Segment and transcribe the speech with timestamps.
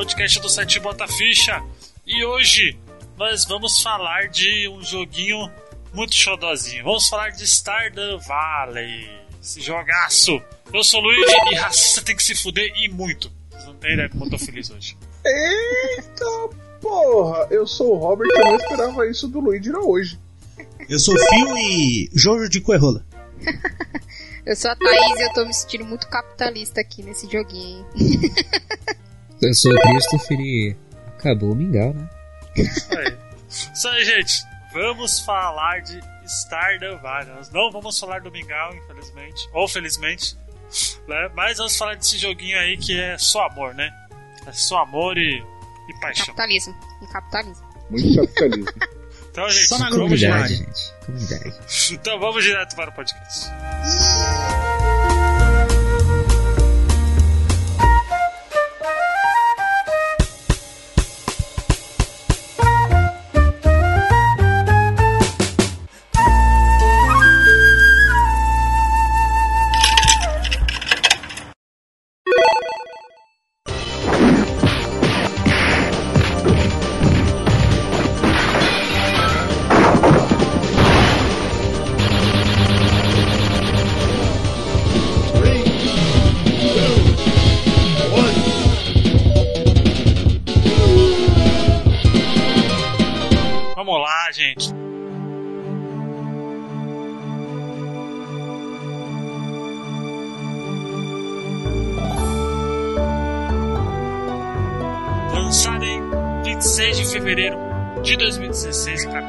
[0.00, 1.62] podcast do site Bota Ficha.
[2.06, 2.74] E hoje
[3.18, 5.52] nós vamos falar de um joguinho
[5.92, 6.84] muito xodozinho.
[6.84, 9.10] Vamos falar de Stardew Valley.
[9.42, 10.40] Esse jogaço.
[10.72, 13.30] Eu sou o Luigi e racista tem que se fuder e muito.
[13.50, 14.96] Vocês não têm ideia como eu tô feliz hoje.
[15.22, 16.24] Eita
[16.80, 17.46] porra!
[17.50, 20.18] Eu sou o Robert e eu não esperava isso do Luigi hoje.
[20.88, 23.04] Eu sou o Fio e Jojo de Coerrola.
[24.46, 27.84] eu sou a Thaís e eu tô me sentindo muito capitalista aqui nesse joguinho.
[29.42, 30.76] eu sou o Christopher e
[31.18, 32.08] acabou o mingau, né?
[32.56, 33.18] Isso aí.
[33.48, 34.32] Isso aí, gente.
[34.72, 37.34] Vamos falar de Stardew Valley.
[37.34, 39.48] Nós não vamos falar do mingau, infelizmente.
[39.52, 40.36] Ou felizmente.
[41.08, 41.30] Né?
[41.34, 43.90] Mas vamos falar desse joguinho aí que é só amor, né?
[44.46, 45.38] É só amor e,
[45.88, 46.26] e paixão.
[46.26, 46.74] Capitalismo.
[47.02, 47.66] E capitalismo.
[47.90, 49.00] Muito capitalismo.
[49.30, 50.92] Então, gente, Só na comunidade, gente.
[51.06, 51.54] Comunidade.
[51.92, 53.46] Então vamos direto para o podcast.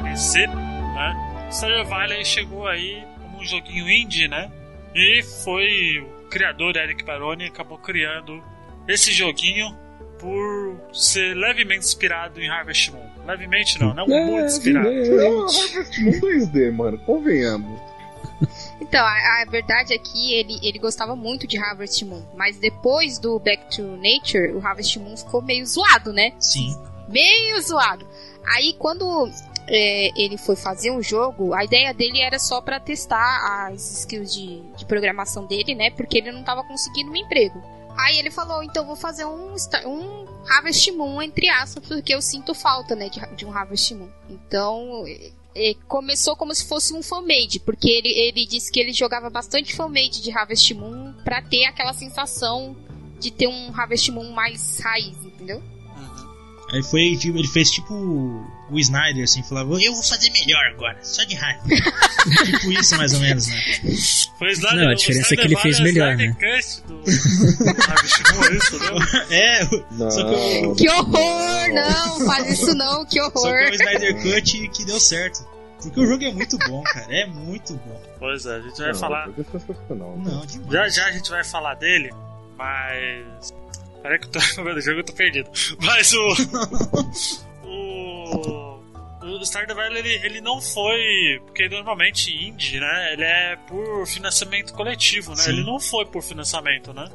[0.02, 1.48] PC, né?
[1.50, 4.50] Stardew Valley chegou aí como um joguinho indie, né?
[4.94, 8.42] E foi o criador Eric Baroni acabou criando
[8.88, 9.76] esse joguinho
[10.18, 13.10] por ser levemente inspirado em Harvest Moon.
[13.26, 14.88] Levemente não, não muito inspirado.
[14.88, 17.80] Não, Harvest Moon 2D, mano, convenhamos.
[18.80, 23.18] Então, a, a, verdade é que ele, ele gostava muito de Harvest Moon, mas depois
[23.18, 26.32] do Back to Nature, o Harvest Moon ficou meio zoado, né?
[26.38, 26.76] Sim.
[27.08, 28.06] Meio zoado.
[28.44, 29.30] Aí quando
[29.74, 34.34] é, ele foi fazer um jogo, a ideia dele era só para testar as skills
[34.34, 35.90] de, de programação dele, né?
[35.90, 37.58] Porque ele não tava conseguindo um emprego.
[37.96, 39.54] Aí ele falou, então vou fazer um,
[39.86, 44.10] um Harvest Moon, entre aspas, porque eu sinto falta, né, de, de um Harvest Moon.
[44.28, 45.04] Então,
[45.54, 49.74] é, começou como se fosse um fanmade, porque ele, ele disse que ele jogava bastante
[49.74, 52.76] fanmade de Harvest Moon pra ter aquela sensação
[53.18, 55.62] de ter um Harvest Moon mais raiz, entendeu?
[56.72, 60.98] Aí foi, tipo, ele fez tipo o Snyder, assim, falava, eu vou fazer melhor agora,
[61.02, 61.62] só de raiva.
[62.46, 63.60] tipo isso, mais ou menos, né?
[64.38, 66.34] Foi o Snyder, Não, a diferença é que ele fez melhor, né?
[66.38, 66.56] Do...
[66.56, 66.82] isso,
[68.78, 69.02] não?
[69.30, 70.10] É, Não.
[70.10, 71.68] só que, o, Que horror!
[71.74, 73.54] Não, faz isso não, que só que horror!
[73.54, 75.46] é o Snyder Cut que deu certo.
[75.82, 78.00] Porque o jogo é muito bom, cara, é muito bom.
[78.18, 79.28] Pois é, a gente vai Não, falar.
[79.90, 80.70] Não, demais.
[80.70, 82.10] Já já a gente vai falar dele,
[82.56, 83.52] mas.
[84.02, 85.50] Peraí que eu tô vendo o jogo eu tô perdido.
[85.80, 86.26] Mas o.
[87.64, 88.72] o.
[89.22, 91.40] O Stardew Valley ele, ele não foi.
[91.46, 93.12] Porque normalmente indie, né?
[93.12, 95.36] Ele é por financiamento coletivo, né?
[95.36, 95.50] Sim.
[95.50, 97.08] Ele não foi por financiamento, né?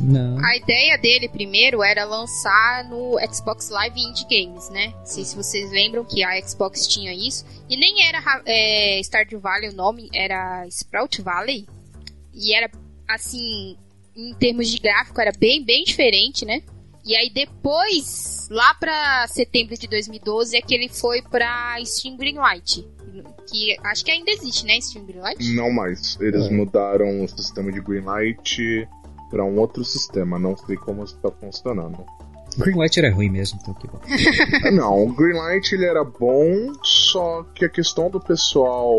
[0.00, 0.38] Não.
[0.44, 4.92] A ideia dele primeiro era lançar no Xbox Live Indie Games, né?
[4.98, 7.44] Não sei se vocês lembram que a Xbox tinha isso.
[7.68, 11.66] E nem era é, Stardew Valley o nome, era Sprout Valley.
[12.32, 12.70] E era,
[13.08, 13.76] assim,
[14.16, 16.62] em termos de gráfico, era bem, bem diferente, né?
[17.04, 22.86] E aí depois, lá pra setembro de 2012, é que ele foi pra Steam Greenlight.
[23.50, 25.54] Que acho que ainda existe, né, Steam Greenlight?
[25.54, 26.16] Não mais.
[26.20, 26.50] Eles É.
[26.50, 28.88] mudaram o sistema de Greenlight
[29.30, 30.38] pra um outro sistema.
[30.38, 32.04] Não sei como está funcionando.
[32.56, 33.98] Greenlight era ruim mesmo, então que bom.
[34.72, 38.94] Não, o Greenlight ele era bom, só que a questão do pessoal,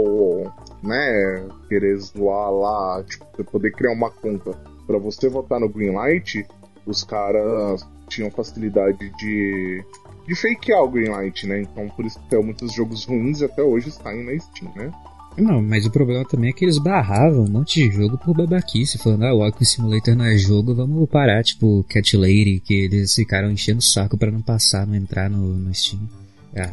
[0.81, 4.51] né, querer zoar lá, tipo, poder criar uma conta
[4.85, 6.45] pra você votar no Greenlight,
[6.85, 9.83] os caras tinham facilidade de
[10.27, 11.61] de fakear o Greenlight, né?
[11.61, 14.91] Então por isso que tem muitos jogos ruins e até hoje saem na Steam, né?
[15.37, 18.99] Não, mas o problema também é que eles barravam um monte de jogo por babaquice,
[18.99, 23.15] falando, ah, o Walking Simulator não é jogo, vamos parar, tipo, Cat Lady, que eles
[23.15, 26.07] ficaram enchendo o saco pra não passar, não entrar no, no Steam.
[26.55, 26.69] Ah,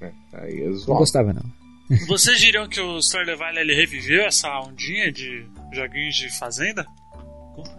[0.00, 1.44] É, aí é não gostava não.
[2.08, 6.84] Vocês diriam que o Stardew Valley ele reviveu essa ondinha de joguinhos de fazenda?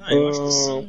[0.01, 0.87] Ah, eu acho que sim.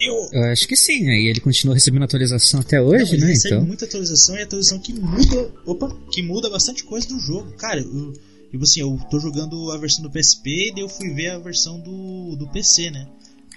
[0.00, 3.28] Eu, Eu acho que sim, aí ele continua recebendo atualização até hoje, Não, ele né,
[3.28, 3.66] recebe então...
[3.66, 5.52] muita atualização e atualização que muda.
[5.64, 7.52] Opa, que muda bastante coisa do jogo.
[7.52, 8.12] Cara, eu,
[8.50, 11.38] tipo assim, eu tô jogando a versão do PSP e daí eu fui ver a
[11.38, 13.06] versão do, do PC, né?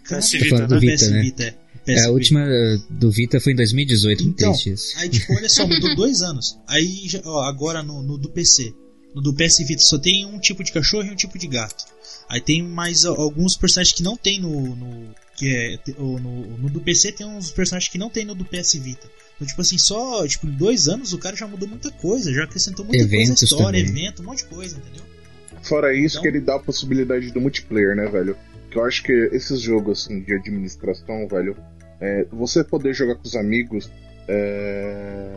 [0.03, 0.79] PS Tô Vita, falando do né?
[0.81, 1.21] Vita, PS né?
[1.21, 1.51] Vita, é.
[1.51, 1.65] PSP.
[1.87, 2.45] É, a última
[2.91, 4.93] do Vita foi em 2018, muito Então, isso.
[4.97, 6.59] aí tipo, olha só, mudou dois anos.
[6.67, 8.71] Aí, ó, agora no, no do PC,
[9.15, 11.85] no do PS Vita só tem um tipo de cachorro e um tipo de gato.
[12.29, 16.19] Aí tem mais alguns personagens que não tem no, no que é no,
[16.57, 19.07] no do PC tem uns personagens que não tem no do PS Vita.
[19.35, 22.43] Então, tipo assim, só tipo, em dois anos o cara já mudou muita coisa, já
[22.45, 24.03] acrescentou muita Eventos coisa história, também.
[24.03, 25.03] evento, um monte de coisa, entendeu?
[25.61, 28.37] Fora isso, Então- que ele dá a possibilidade do multiplayer, né, velho?
[28.71, 31.55] Que eu acho que esses jogos assim, de administração, velho,
[31.99, 33.89] é, você poder jogar com os amigos
[34.27, 35.31] é,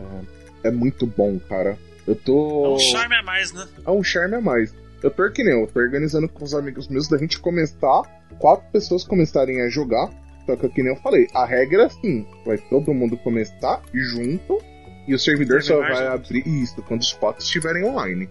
[0.63, 1.77] é muito bom, cara.
[2.07, 2.75] Eu É tô.
[2.75, 3.67] um charme a mais, né?
[3.85, 4.73] É um charme a mais.
[5.01, 8.01] Eu tô que nem eu, tô organizando com os amigos meus da gente começar,
[8.37, 10.09] quatro pessoas começarem a jogar.
[10.45, 14.59] Só que que nem eu falei, a regra é assim: vai todo mundo começar junto
[15.07, 16.07] e o servidor só vai junto.
[16.11, 18.29] abrir isso quando os quatro estiverem online.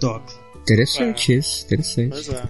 [0.00, 0.24] Top.
[0.62, 2.10] Interessante isso, interessante.
[2.10, 2.42] Pois é.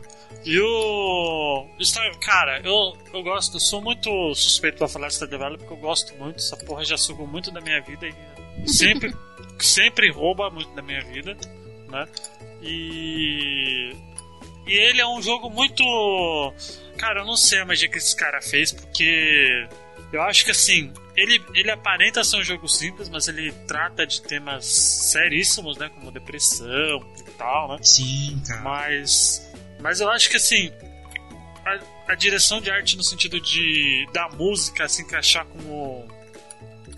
[0.45, 1.67] E o.
[1.81, 5.73] Star- Cara, eu, eu gosto, eu sou muito suspeito pra falar de Stardew Valley porque
[5.73, 9.15] eu gosto muito, essa porra já sugou muito da minha vida e sempre,
[9.61, 11.37] sempre rouba muito da minha vida,
[11.91, 12.07] né?
[12.63, 13.95] E.
[14.67, 15.83] E ele é um jogo muito.
[16.97, 19.69] Cara, eu não sei a magia que esse cara fez, porque.
[20.11, 24.23] Eu acho que assim, ele, ele aparenta ser um jogo simples, mas ele trata de
[24.23, 25.91] temas seríssimos, né?
[25.91, 27.79] Como depressão e tal, né?
[27.83, 28.63] Sim, cara.
[28.63, 29.53] Mas.
[29.81, 30.73] Mas eu acho que assim.
[31.65, 34.09] A, a direção de arte no sentido de.
[34.13, 36.09] da música se encaixar com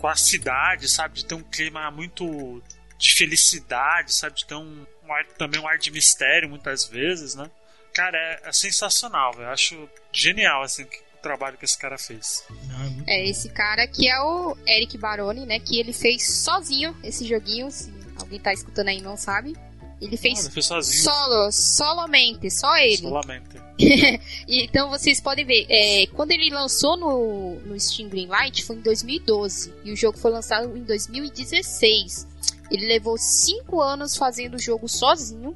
[0.01, 1.15] com a cidade, sabe?
[1.15, 2.61] De ter um clima muito.
[2.97, 4.37] de felicidade, sabe?
[4.37, 7.49] De ter um, um ar, também um ar de mistério muitas vezes, né?
[7.93, 9.33] Cara, é, é sensacional.
[9.37, 12.43] Eu acho genial, assim, que- o trabalho que esse cara fez.
[12.67, 15.59] Não, é esse cara que é o Eric Baroni, né?
[15.59, 17.69] Que ele fez sozinho esse joguinho.
[17.69, 19.55] Se alguém tá escutando aí não sabe.
[20.01, 21.03] Ele Ah, fez ele fez sozinho.
[21.03, 22.97] solo, solamente, só ele.
[22.97, 23.61] Solamente.
[24.47, 28.81] E, Então vocês podem ver, é, quando ele lançou no, no Steam Greenlight foi em
[28.81, 32.27] 2012 e o jogo foi lançado em 2016.
[32.71, 35.53] Ele levou cinco anos fazendo o jogo sozinho,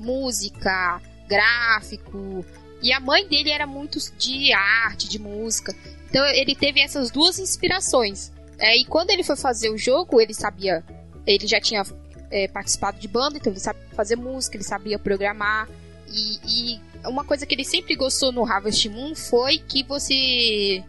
[0.00, 2.44] música, gráfico.
[2.82, 5.74] E a mãe dele era muito de arte, de música.
[6.08, 8.32] Então ele teve essas duas inspirações.
[8.58, 10.82] É, e quando ele foi fazer o jogo, ele sabia.
[11.26, 11.84] Ele já tinha
[12.30, 15.68] é, participado de banda, então ele sabia fazer música, ele sabia programar.
[16.08, 16.38] E,
[16.74, 20.82] e uma coisa que ele sempre gostou no Harvest Moon foi que você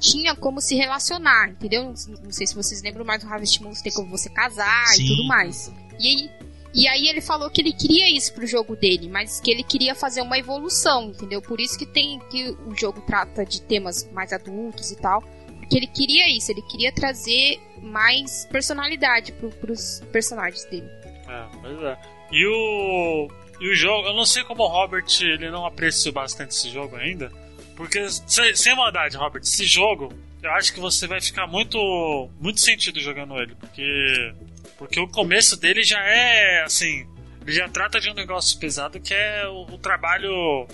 [0.00, 1.84] tinha como se relacionar, entendeu?
[1.84, 5.04] Não sei se vocês lembram, mas no Harvest Moon tem como você casar Sim.
[5.04, 5.72] e tudo mais.
[5.98, 6.30] E aí,
[6.72, 9.94] e aí ele falou que ele queria isso pro jogo dele, mas que ele queria
[9.94, 11.42] fazer uma evolução, entendeu?
[11.42, 15.22] Por isso que tem que o jogo trata de temas mais adultos e tal.
[15.58, 20.88] Porque ele queria isso, ele queria trazer mais personalidade pro, pros personagens dele.
[21.28, 21.98] É, pois é.
[22.32, 23.28] E o.
[23.60, 26.96] E o jogo, eu não sei como o Robert ele não apreciou bastante esse jogo
[26.96, 27.30] ainda.
[27.80, 30.12] Porque, sem, sem maldade, Robert, esse jogo,
[30.42, 32.28] eu acho que você vai ficar muito.
[32.38, 33.54] muito sentido jogando ele.
[33.54, 34.34] Porque.
[34.76, 37.06] Porque o começo dele já é assim.
[37.40, 40.68] Ele já trata de um negócio pesado que é o, o trabalho.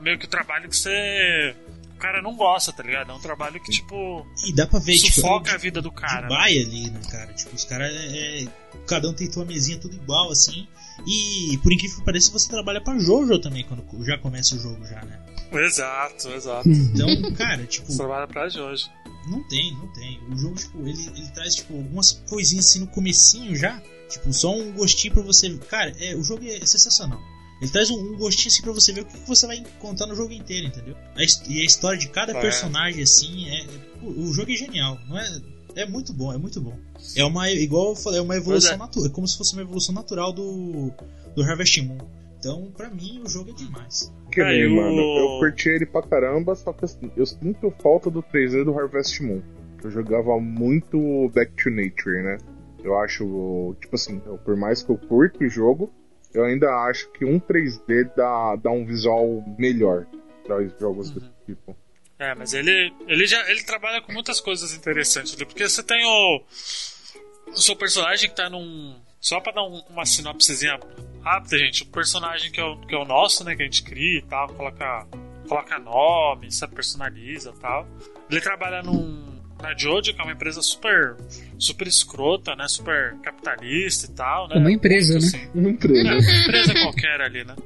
[0.00, 1.54] meio que o trabalho que você.
[1.94, 3.12] O cara não gosta, tá ligado?
[3.12, 4.26] É um trabalho que, tipo.
[4.44, 6.26] E dá pra ver, tipo, sufoca de- a vida do cara.
[6.26, 6.62] de né?
[6.62, 7.32] ali, né, cara?
[7.32, 8.48] Tipo, os caras é, é-
[8.88, 10.66] Cada um tem sua mesinha tudo igual, assim.
[11.06, 14.84] E por incrível que pareça, você trabalha pra Jojo também quando já começa o jogo
[14.86, 15.18] já, né?
[15.52, 16.68] Exato, exato.
[16.68, 18.84] Então, cara, tipo, Você trabalha pra Jorge.
[19.28, 20.20] não tem, não tem.
[20.32, 23.82] O jogo, tipo, ele, ele traz, tipo, algumas coisinhas assim no comecinho já.
[24.08, 25.50] Tipo, só um gostinho pra você.
[25.68, 27.20] Cara, é, o jogo é sensacional.
[27.60, 30.06] Ele traz um, um gostinho assim pra você ver o que, que você vai encontrar
[30.06, 30.96] no jogo inteiro, entendeu?
[31.16, 32.40] A e a história de cada É.
[32.40, 33.66] personagem, assim, é.
[34.02, 35.40] O, o jogo é genial, não é?
[35.76, 36.74] É muito bom, é muito bom.
[37.16, 38.76] É uma, igual eu falei, é uma evolução é.
[38.76, 39.06] natural.
[39.06, 40.90] É como se fosse uma evolução natural do,
[41.34, 41.98] do Harvest Moon.
[42.38, 44.12] Então, pra mim, o jogo é demais.
[44.32, 47.70] Que nem, e o- mano, eu curti ele pra caramba, só que assim, eu sinto
[47.82, 49.42] falta do 3D do Harvest Moon.
[49.82, 52.38] Eu jogava muito Back to Nature, né?
[52.82, 55.90] Eu acho, tipo assim, eu- por mais que eu curto o jogo,
[56.32, 60.06] eu ainda acho que um 3D dá, dá um visual melhor
[60.46, 61.76] para os jogos desse tipo.
[62.20, 66.04] É, mas ele, ele já ele trabalha com muitas coisas interessantes ali, porque você tem
[66.04, 66.42] o,
[67.48, 68.94] o seu personagem que tá num.
[69.20, 70.78] Só pra dar um- uma sinopsezinha
[71.22, 73.82] rápida, gente, o personagem que é o, que é o nosso, né, que a gente
[73.82, 75.06] cria e tal, coloca,
[75.48, 77.86] coloca nome, sabe, personaliza e tal.
[78.30, 79.28] Ele trabalha num.
[79.62, 81.16] Na Jojo, que é uma empresa super
[81.58, 82.66] super escrota, né?
[82.66, 84.56] Super capitalista e tal, né?
[84.56, 85.38] Uma empresa, Muito, né?
[85.38, 86.08] assim, Uma empresa.
[86.08, 87.56] é, uma empresa qualquer ali, né?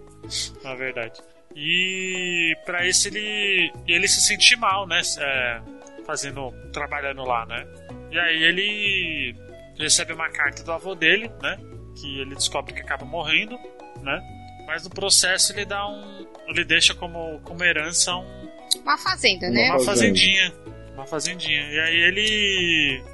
[0.64, 1.20] Na verdade.
[1.56, 5.00] E pra isso ele ele se sentir mal, né?
[5.18, 5.60] É,
[6.06, 7.66] fazendo, trabalhando lá, né?
[8.10, 9.34] E aí ele
[9.78, 11.56] recebe uma carta do avô dele, né?
[12.00, 13.56] Que ele descobre que acaba morrendo,
[14.02, 14.20] né?
[14.66, 18.50] Mas no processo ele dá um, ele deixa como como herança um,
[18.82, 19.70] Uma fazenda, né?
[19.70, 20.52] uma fazendinha,
[20.94, 21.60] Uma fazendinha.
[21.70, 23.04] E aí ele.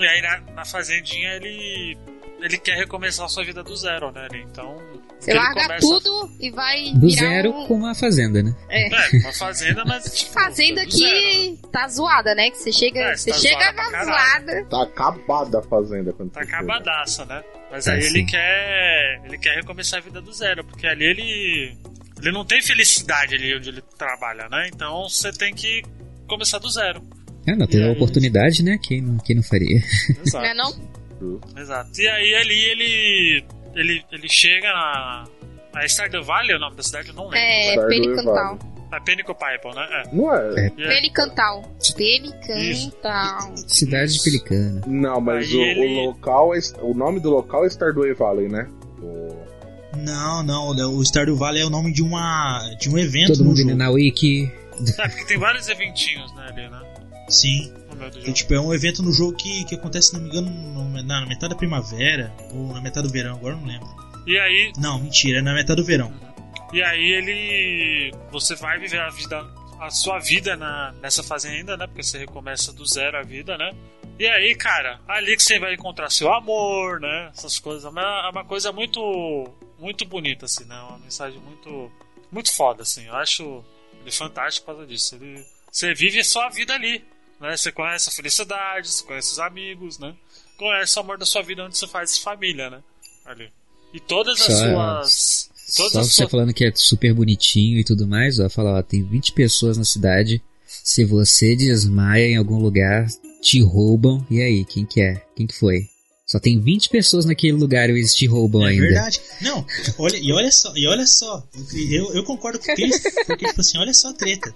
[0.00, 1.98] E aí na, na fazendinha ele.
[2.42, 4.26] Ele quer recomeçar a sua vida do zero, né?
[4.30, 4.76] Ele- Então.
[5.18, 7.66] Você ele larga começa- tudo e vai Do virar zero um...
[7.68, 8.52] com uma fazenda, né?
[8.68, 8.88] É.
[8.88, 10.04] É, uma fazenda, mas.
[10.12, 11.20] Tipo, Fazenda do zero, né?
[11.20, 12.50] que tá zoada, né?
[12.50, 14.64] Que você chega, É, você tá chega zoada zoada.
[14.68, 16.56] Tá acabada a fazenda quando Tá você chega.
[16.58, 17.42] acabadaça, né?
[17.70, 18.26] Mas Ah, aí ele sim.
[18.26, 19.22] quer.
[19.24, 21.76] Ele quer recomeçar a vida do zero, porque ali ele.
[22.20, 24.68] Ele não tem felicidade ali onde ele trabalha, né?
[24.74, 25.82] Então você tem que
[26.28, 27.00] começar do zero.
[27.48, 28.78] Ah, não, teve a oportunidade, né?
[28.82, 29.76] Quem não, quem não faria?
[30.24, 30.32] Exato.
[30.34, 30.72] Não é não?
[31.56, 31.90] Exato.
[32.00, 33.44] E aí ali ele.
[33.74, 35.24] Ele, ele chega na.
[35.74, 37.08] A Stardew Valley é o nome da cidade?
[37.08, 37.38] Eu não lembro.
[37.38, 38.58] É, Pelicantal.
[38.92, 39.88] É Penico Pipe, né?
[39.90, 40.14] É.
[40.14, 40.66] Não é?
[40.66, 40.68] É.
[40.70, 41.62] Pelicantal.
[41.96, 43.56] Pelicantal.
[43.56, 44.82] Cidade de Pelicana.
[44.86, 48.68] Não, mas o, ele- o local, é, o nome do local é Stardew Valley, né?
[49.00, 49.42] O-
[49.96, 53.44] Não, não, o Stardew Valley é o nome de uma de um evento Todo no
[53.46, 53.78] mundo indo jogo.
[53.78, 54.52] na Wiki.
[54.98, 56.80] É, porque tem vários eventinhos, né, ali, né?
[57.28, 57.72] Sim.
[58.10, 58.32] Do Então, jogo.
[58.34, 61.26] tipo, é um evento no jogo que, que acontece, se não me engano, no- na
[61.26, 63.88] metade da primavera ou na metade do verão, agora não lembro.
[64.26, 64.72] E aí.
[64.78, 66.12] Não, mentira, é na metade do verão.
[66.72, 68.14] E aí ele.
[68.30, 69.38] Você vai viver a vida.
[69.80, 71.88] A sua vida na, nessa fazenda, né?
[71.88, 73.72] Porque você recomeça do zero a vida, né?
[74.16, 77.30] E aí, cara, ali que você vai encontrar seu amor, né?
[77.36, 77.84] Essas coisas.
[77.84, 79.00] É uma, é uma coisa muito.
[79.80, 80.76] Muito bonita, assim, né?
[80.88, 81.90] Uma mensagem muito.
[82.30, 83.06] Muito foda, assim.
[83.06, 83.64] Eu acho
[84.00, 85.16] ele fantástico por causa disso.
[85.16, 87.04] Ele, você vive a sua vida ali.
[87.42, 87.56] Né?
[87.56, 90.14] Você conhece a felicidade, você conhece os amigos, né?
[90.56, 92.80] Conhece o amor da sua vida onde você faz família, né?
[93.26, 93.50] Ali.
[93.92, 95.50] E todas as Só- suas.
[95.76, 98.78] Todas Só as você suas falando que é super bonitinho e tudo mais, ó, fala,
[98.78, 100.40] ó, tem 20 pessoas na cidade.
[100.66, 103.06] Se você desmaia em algum lugar,
[103.42, 104.24] te roubam.
[104.30, 105.14] E aí, quem que é?
[105.36, 105.88] Quem que foi?
[106.32, 108.82] Só tem 20 pessoas naquele lugar e eles te roubam É ainda.
[108.86, 109.20] verdade.
[109.42, 109.66] Não,
[109.98, 111.46] olha, e olha só, e olha só,
[111.90, 114.54] eu, eu concordo com eles, porque, tipo assim, olha só a treta.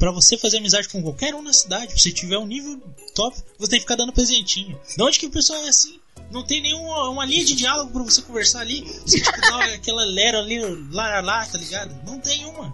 [0.00, 2.76] Pra você fazer amizade com qualquer um na cidade, se tiver um nível
[3.14, 4.76] top, você tem que ficar dando presentinho.
[4.96, 6.00] De onde que o pessoal é assim?
[6.32, 8.80] Não tem nenhuma uma linha de diálogo pra você conversar ali.
[9.06, 10.58] Você, tipo, dá aquela lera ali,
[10.90, 11.94] lá, lá, tá ligado?
[12.04, 12.72] Não tem uma.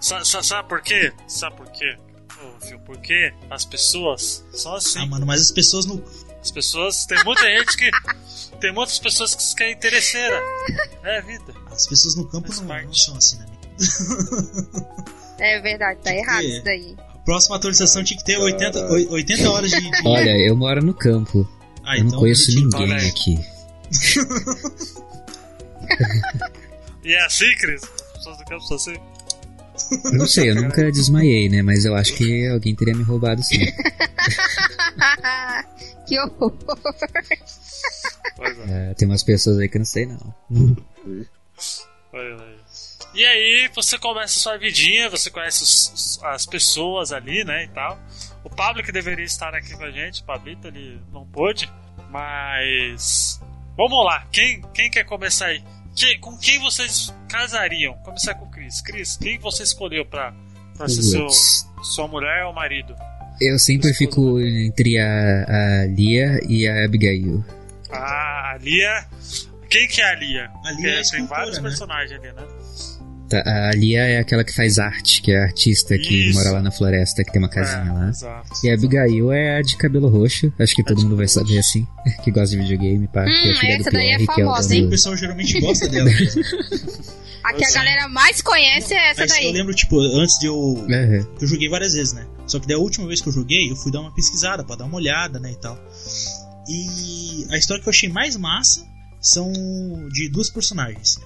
[0.00, 1.12] Sa- sa- Sabe por quê?
[1.28, 1.96] Sabe por quê?
[2.42, 4.98] Ô, porque as pessoas são assim.
[4.98, 6.02] Ah, mano, mas as pessoas no.
[6.42, 7.04] As pessoas.
[7.06, 7.90] Tem muita gente que.
[8.60, 10.40] Tem muitas pessoas que querem interesseira.
[11.04, 11.54] É a vida.
[11.70, 13.46] As pessoas no campo não, não são assim, né?
[15.38, 16.46] É verdade, tá errado quê?
[16.46, 16.96] isso daí.
[16.98, 19.80] A próxima atualização tinha que ter 80, oi- 80 horas de.
[19.80, 21.48] de- Olha, eu moro no campo.
[21.84, 22.68] Ah, eu não então conheço retiro.
[22.86, 23.38] ninguém aqui.
[27.02, 27.82] E é assim, Cris?
[27.82, 28.94] As pessoas do campo são assim?
[30.12, 31.62] Não sei, eu nunca desmaiei, né?
[31.62, 33.58] Mas eu acho que alguém teria me roubado sim.
[36.10, 36.52] que horror.
[38.36, 38.90] Pois é.
[38.90, 40.34] É, tem umas pessoas aí que eu não sei, não.
[42.10, 42.56] Pois é.
[43.14, 47.64] E aí você começa a sua vidinha, você conhece os- os- as pessoas ali, né,
[47.64, 47.98] e tal.
[48.44, 51.70] O Pablo que deveria estar aqui com a gente, o Pablito, ele não pôde,
[52.10, 53.40] mas...
[53.76, 55.62] Vamos lá, quem, quem quer começar aí?
[55.96, 57.94] Que- com quem vocês casariam?
[58.04, 58.80] Começar com o Cris.
[58.80, 60.32] Cris, quem você escolheu pra,
[60.76, 61.28] pra ser seu,
[61.82, 62.94] sua mulher ou marido?
[63.40, 67.44] Eu sempre fico entre a, a Lia e a Abigail.
[67.90, 69.06] Ah, a Lia...
[69.68, 70.50] Quem que é a Lia?
[70.64, 71.62] A Lia Porque é a tem vários né?
[71.62, 72.42] personagens ali, né?
[73.30, 76.38] Tá, a Lia é aquela que faz arte, que é a artista que Isso.
[76.38, 78.08] mora lá na floresta, que tem uma casinha É, lá.
[78.08, 78.50] Exato.
[78.64, 81.58] E a Abigail é a de cabelo roxo, acho que A todo mundo vai saber
[81.58, 81.86] assim,
[82.24, 84.40] que gosta de videogame, pá, que é Hum, filha do essa daí é Pierre, que
[84.40, 86.10] é o famosa, O pessoal geralmente gosta dela.
[87.42, 87.72] A que a é.
[87.72, 89.46] galera mais conhece é essa Mas daí.
[89.46, 90.84] eu lembro, tipo, antes de eu.
[91.38, 92.26] Que eu joguei várias vezes, né?
[92.46, 94.84] Só que da última vez que eu joguei, eu fui dar uma pesquisada pra dar
[94.84, 95.78] uma olhada, né, e tal.
[96.68, 98.84] E a história que eu achei mais massa
[99.20, 99.50] são
[100.12, 101.18] de duas personagens.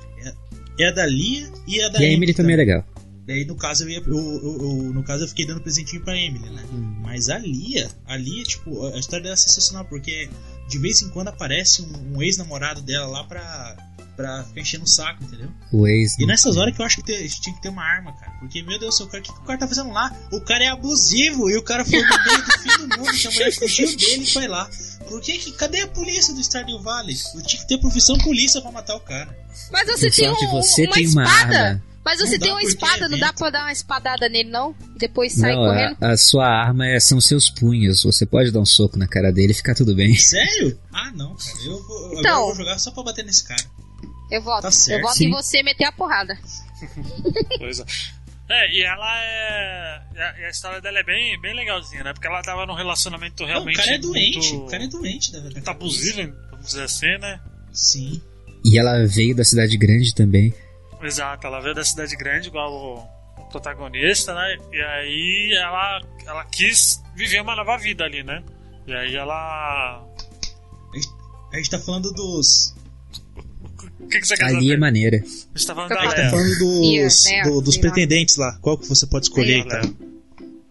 [0.79, 2.85] É, é a da Lia e a da E a Emily também é legal.
[3.27, 6.15] Daí, no caso, eu, ia, eu, eu- eu- no caso, eu fiquei dando presentinho pra
[6.15, 6.63] Emily, né?
[7.01, 10.29] Mas a Lia, a Lia, tipo, a história dela é sensacional, porque
[10.69, 13.77] de vez em quando aparece um, um ex-namorado dela lá pra,
[14.15, 15.49] pra ficar enchendo o saco, entendeu?
[15.73, 16.19] O ex.
[16.19, 18.31] E nessas horas que eu acho que te- tinha que ter uma arma, cara.
[18.41, 20.15] Porque, meu Deus do céu, o, cara, o que, que o cara tá fazendo lá?
[20.31, 23.27] O cara é abusivo e o cara foi no meio do fim do mundo que
[23.27, 24.69] a mulher fugiu dele e foi lá.
[25.09, 25.53] Por que que.
[25.53, 27.17] Cadê a polícia do Stardew Valley?
[27.35, 29.37] Eu tinha que ter profissão polícia pra matar o cara.
[29.71, 31.59] Mas você tem um, você uma tem uma espada.
[31.59, 31.83] arma.
[32.05, 34.75] Mas você tem uma espada, é não dá pra dar uma espadada nele, não?
[34.99, 35.97] Depois sair Não, correndo?
[36.03, 38.03] a, a sua arma é- são seus punhos.
[38.03, 40.15] Você pode dar um soco na cara dele e ficar tudo bem.
[40.15, 40.79] Sério?
[40.93, 41.65] Ah, não, cara.
[41.65, 42.41] Eu, vou, agora Então.
[42.41, 43.65] eu vou jogar só pra bater nesse cara.
[44.31, 44.63] Eu voto.
[44.63, 45.27] Tá certo, eu voto sim.
[45.27, 46.37] em você meter a porrada.
[47.59, 47.85] Pois é.
[48.49, 50.03] É, e ela é.
[50.15, 52.13] e a, a história dela é bem, bem legalzinha, né?
[52.13, 53.77] Porque ela tava num relacionamento Não, o realmente.
[53.77, 54.53] cara é doente.
[54.53, 55.55] Muito, O cara é doente, da verdade.
[55.55, 57.41] muito abusivo, vamos dizer assim, né?
[57.73, 58.23] Sim.
[58.65, 60.55] E ela veio da cidade grande também.
[61.03, 63.15] Exato, ela veio da cidade grande, igual o,
[63.51, 64.57] protagonista, né?
[64.73, 68.43] E aí ela, ela quis viver uma nova vida ali, né?
[68.87, 70.05] E aí ela.
[71.53, 72.75] A gente tá falando dos.
[74.01, 74.77] O que, que você quer Ali é saber?
[74.79, 75.17] maneira.
[75.19, 77.81] A gente tá falando da tá falando dos, do- dos lá.
[77.81, 78.59] pretendentes lá.
[78.61, 79.81] Qual que você pode escolher e Leia.
[79.81, 79.91] tal.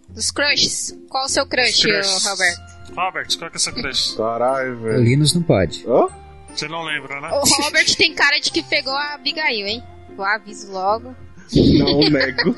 [0.09, 0.95] Dos crushes.
[1.09, 1.83] Qual o seu crush,
[2.23, 2.61] Roberto?
[2.95, 4.15] Robert, qual que é o seu crush?
[4.15, 5.03] Caralho, O velho.
[5.03, 5.83] Linus não pode.
[5.87, 6.07] Hã?
[6.53, 7.29] Você não lembra, né?
[7.31, 9.83] O Robert tem cara de que pegou a Abigail, hein?
[10.15, 11.15] Eu aviso logo.
[11.55, 12.53] Não nego.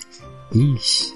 [0.76, 1.14] Ixi.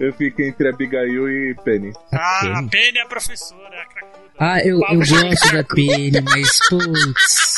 [0.00, 1.92] Eu fico entre Abigail e Penny.
[2.12, 2.98] Ah, a Penny.
[2.98, 4.22] É a professora, é a cracuda.
[4.38, 7.56] Ah, eu, eu gosto da Penny, mas putz.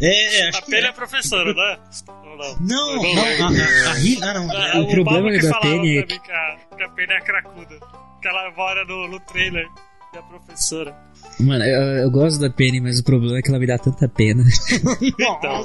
[0.00, 0.88] É, acho A Penny é é.
[0.88, 1.78] a professora, né?
[2.06, 2.56] Não?
[2.60, 3.44] Não, não, lembro.
[3.44, 4.50] a, a, a Ri- não.
[4.50, 7.12] Ah, o problema que da falava Penny é pra mim que a, que a Penny
[7.12, 7.78] é a cracuda.
[8.20, 9.66] Que ela mora no, no trailer.
[10.14, 10.94] E a professora.
[11.40, 14.08] Mano, eu, eu gosto da Penny, mas o problema é que ela me dá tanta
[14.08, 14.44] pena.
[15.00, 15.64] Então,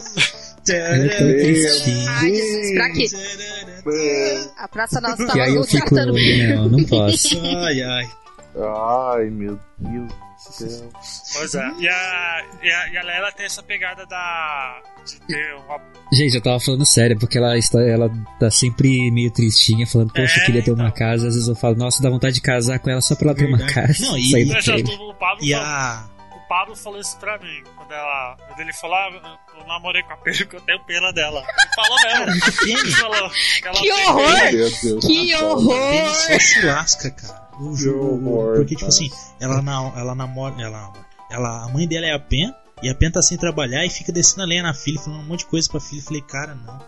[0.70, 3.06] Ai, Jesus, pra quê?
[4.58, 6.56] A Praça Nossa Que tava aí eu fico, bem.
[6.56, 7.40] não, não posso.
[7.40, 8.10] Ai, ai.
[8.60, 10.90] Ai, meu Deus do céu.
[11.34, 11.72] pois é.
[11.80, 14.82] E a, e a, e a Lela tem essa pegada da.
[15.06, 15.80] de ter uma.
[16.12, 18.10] Gente, eu tava falando sério, porque ela, está, ela
[18.40, 20.98] tá sempre meio tristinha, falando, poxa, É, eu queria ter uma então.
[20.98, 21.28] casa.
[21.28, 23.46] Às vezes eu falo, nossa, dá vontade de casar com ela só pra ela ter
[23.46, 24.06] uma casa.
[24.06, 26.08] Não, e- sair o Pablo E a.
[26.48, 27.62] O Pablo falou isso pra mim.
[27.76, 31.12] Quando, ela, quando ele falou, ah, eu namorei com a pena porque eu tenho pena
[31.12, 31.42] dela.
[31.42, 32.46] Ele falou mesmo.
[32.68, 34.52] Ele falou que, ela Que horror!
[34.52, 35.06] Deus.
[35.06, 36.10] Que horror!
[36.16, 37.48] só se lasca, cara.
[37.60, 38.30] O Que jogo.
[38.30, 38.88] horror, Porque, tipo cara.
[38.90, 39.12] assim,
[39.42, 40.56] ela, na, ela namora.
[40.62, 40.94] Ela,
[41.30, 42.54] ela, a mãe dela é a Pen.
[42.82, 45.26] E a Pen tá sem trabalhar e fica descendo a lenha na filha, falando um
[45.26, 46.00] monte de coisa pra filha.
[46.00, 46.80] Eu falei, cara, não.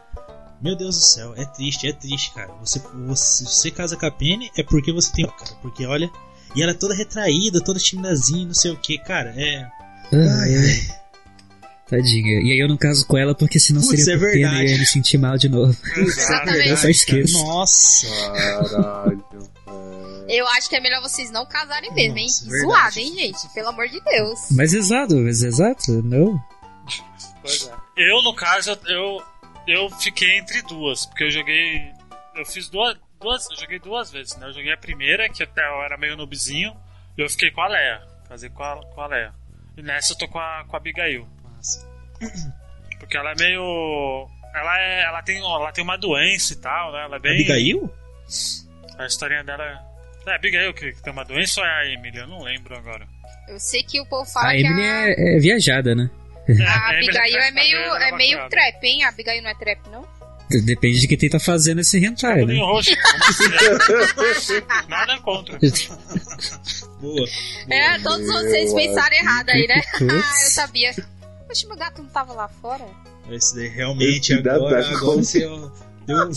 [0.62, 2.52] Meu Deus do céu, é triste, é triste, cara.
[2.62, 5.26] Você, você, você casa com a Penny é porque você tem.
[5.26, 6.10] Cara, porque olha.
[6.56, 9.34] E ela é toda retraída, toda timidazinha, não sei o que, cara.
[9.38, 9.68] É.
[10.12, 11.00] Ai, ai.
[11.90, 12.42] Tadinha.
[12.42, 14.42] E aí eu não caso com ela porque senão Putz, seria é por pena e
[14.44, 14.72] eu verdade.
[14.74, 15.76] ia me sentir mal de novo.
[15.98, 16.70] Exatamente.
[16.70, 17.34] Eu só esqueço.
[17.44, 18.08] Nossa.
[18.08, 19.50] Caralho, velho.
[20.28, 22.26] Eu acho que é melhor vocês não casarem mesmo, hein?
[22.28, 22.62] Nossa, verdade.
[22.62, 23.50] Zoado, hein, gente?
[23.54, 24.40] Pelo amor de Deus.
[24.52, 26.40] Mas exato, mas exato, não.
[27.42, 27.74] Pois é.
[27.98, 29.24] Eu, no caso, eu,
[29.68, 31.92] eu fiquei entre duas, porque eu joguei.
[32.38, 32.96] Eu fiz duas.
[33.20, 34.48] Duas eu joguei duas vezes, né?
[34.48, 36.76] Eu joguei a primeira, que até eu era meio noobzinho,
[37.18, 38.02] e eu fiquei com a Leia.
[38.28, 39.34] Casei com a, com a Leia.
[39.78, 41.28] E nessa eu tô com a, com a Abigail.
[41.44, 41.88] Nossa.
[43.00, 44.28] Porque ela é meio.
[44.54, 45.04] Ela é.
[45.04, 47.04] Ela tem, ela tem uma doença e tal, né?
[47.06, 47.34] Ela é bem.
[47.34, 47.92] Abigail?
[48.98, 49.90] A historinha dela é.
[50.30, 52.18] É a Abigail que, que tem uma doença ou é a Emily?
[52.18, 53.08] Eu não lembro agora.
[53.48, 56.10] Eu sei que o povo fala A que Emily a, é, é viajada, né?
[56.50, 59.04] É, a Emily Abigail é meio, é meio trap, hein?
[59.04, 60.19] A Abigail não é trap, não?
[60.50, 62.58] Depende de quem tenta fazendo esse hentai, né?
[62.60, 62.90] Roxo.
[62.92, 62.96] é?
[64.90, 65.60] Nada contra.
[67.00, 67.28] Boa.
[67.70, 69.80] É, todos vocês pensaram errado aí, né?
[69.98, 70.12] Putz.
[70.12, 70.92] Ah, eu sabia.
[71.48, 72.84] Poxa, meu gato não tava lá fora?
[73.30, 75.70] Esse daí realmente Esse agora, dá agora você ó,
[76.08, 76.32] deu um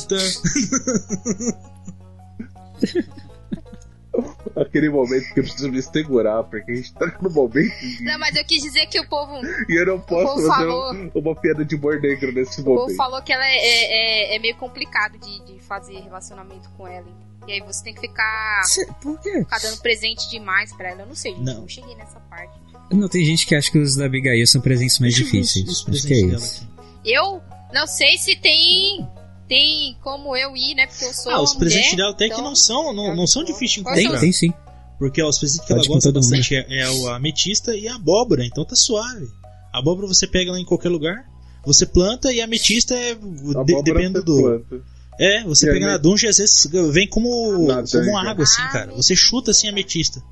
[4.55, 8.03] Aquele momento que eu preciso me segurar, porque a gente tá no momento de...
[8.05, 11.11] Não, mas eu quis dizer que o povo, E eu não posso fazer falou- um-
[11.15, 12.97] uma piada de humor negro nesse o povo momento.
[12.97, 17.07] falou que ela é, é, é- é meio complicado de, de fazer relacionamento com ela.
[17.49, 19.39] E aí você tem que ficar, Cê- Por quê?
[19.41, 21.03] ficar dando presente demais pra ela.
[21.03, 21.45] Eu não sei, gente.
[21.45, 21.61] Não.
[21.63, 22.53] Não, cheguei nessa parte.
[22.93, 25.85] Não, tem gente que acha que os da Abigail são presentes mais eu difíceis.
[25.89, 26.69] Acho que é isso.
[27.05, 29.09] Eu não sei se tem.
[29.53, 30.87] Tem como eu ir, né?
[30.87, 31.31] Porque eu sou.
[31.33, 33.73] Ah, os uma presentes mulher, dela até que então- não são, não, não são difíceis
[33.73, 34.21] de Quais Tem, encontrar.
[34.23, 34.53] tem sim.
[34.99, 37.97] Porque ó, os presentes que Pode ela gosta bastante é, é o ametista e a
[37.97, 39.27] abóbora, então tá suave.
[39.73, 41.25] A abóbora você pega ela em qualquer lugar,
[41.67, 43.15] você planta e a ametista é.
[43.15, 44.41] de- Abóbora depende você do.
[44.43, 44.85] planta.
[45.21, 48.17] É, você E pega a na dungeon e às vezes vem como, Na como dungeon.
[48.17, 48.93] água, assim, Ah, cara.
[48.93, 50.23] Você chuta assim a ametista.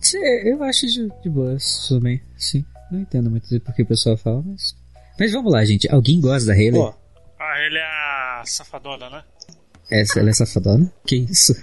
[0.00, 2.64] Cê- Eu acho de, de boas também, sim.
[2.90, 4.74] Não entendo muito por que o pessoal fala, mas.
[5.18, 5.88] Mas vamos lá, gente.
[5.90, 6.80] Alguém gosta da Hayley?
[6.80, 6.92] Ó,
[7.38, 7.93] Ah, ele é a
[8.52, 9.24] safadona, né?
[9.90, 10.92] Essa, ela é safadona?
[11.06, 11.54] Que isso?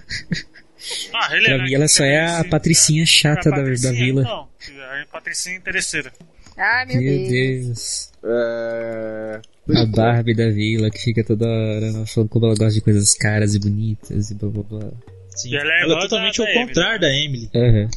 [1.13, 3.93] Ah, Pra é, mim, ela só é a patricinha chata É a da, da patricinha,
[3.93, 4.23] vila.
[4.23, 4.47] Não,
[4.95, 6.11] é a patricinha interesseira.
[6.57, 7.29] Ai, meu, Meu Deus.
[7.29, 8.11] Deus.
[8.23, 9.41] É...
[9.75, 13.13] A Barbie da vila que fica toda hora né, falando como ela gosta de coisas
[13.13, 14.91] caras e bonitas e blá blá blá.
[15.35, 15.49] sim.
[15.51, 17.07] E ela é ela é totalmente da- ao da Emily, contrário né?
[17.07, 17.49] da Emily.
[17.55, 17.89] Aham.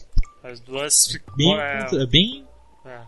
[0.45, 1.35] As duas ficam.
[1.37, 2.45] Bem, é, bem.
[2.87, 2.99] é.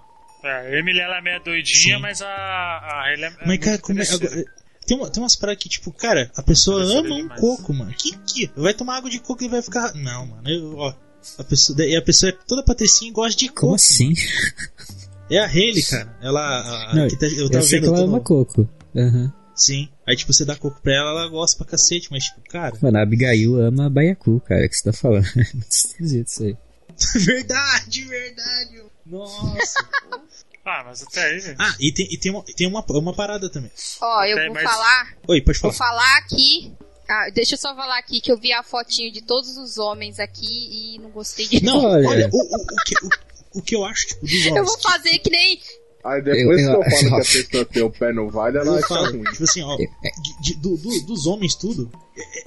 [0.49, 2.03] É, a Emily ela é meio doidinha, Sim.
[2.03, 3.47] mas a, a Hayley é.
[3.47, 4.45] Mas, cara, como é, agora,
[4.87, 7.41] tem, uma, tem umas paradas que, tipo, cara, a pessoa Interesseira ama um demais.
[7.41, 7.93] coco, mano.
[7.97, 8.51] Que que?
[8.57, 9.95] Vai tomar água de coco e vai ficar.
[9.95, 10.49] Não, mano.
[10.49, 10.95] Eu, ó.
[11.39, 13.61] A pessoa, e a pessoa é toda patricinha e gosta de coco.
[13.61, 14.07] Como assim?
[14.15, 14.97] mano.
[15.29, 16.17] É a Hayley, cara.
[16.23, 16.41] Ela.
[16.41, 18.69] a- a- Não, que tá- eu Eu tava sei que vendo ela todo- ama coco.
[18.97, 19.33] Aham.
[19.57, 19.89] Sim.
[20.07, 22.77] Aí, tipo, você dá coco pra ela, ela gosta pra cacete, mas, tipo, cara.
[22.81, 25.25] Mano, a Abigail ama baiacu, cara, que você tá falando.
[25.37, 26.57] É muito esquisito isso aí.
[27.25, 28.83] verdade, verdade.
[29.05, 29.85] Nossa.
[30.67, 31.57] Ah, mas até aí, velho.
[31.61, 33.71] Ah, e tem, e tem, uma, tem uma, uma parada também.
[34.01, 35.91] Ó, eu Tem, vou mas- falar, Oi, pode vou falar.
[36.01, 36.73] falar aqui.
[37.09, 40.19] Ah, deixa eu só falar aqui que eu vi a fotinho de todos os homens
[40.19, 42.09] aqui e não gostei de Não, Olha.
[42.09, 43.11] olha, o, o, o, que, o,
[43.61, 44.67] o que eu acho, tipo, dos Eu homens.
[44.67, 45.61] vou fazer que nem.
[46.05, 48.59] Aí depois Eu- eu- que eu falo que a pessoa tem o pé no vale,
[48.59, 49.23] ela Eu acha ruim.
[49.23, 49.89] tipo assim, ó, de-
[50.41, 51.91] de- do- do- dos homens tudo,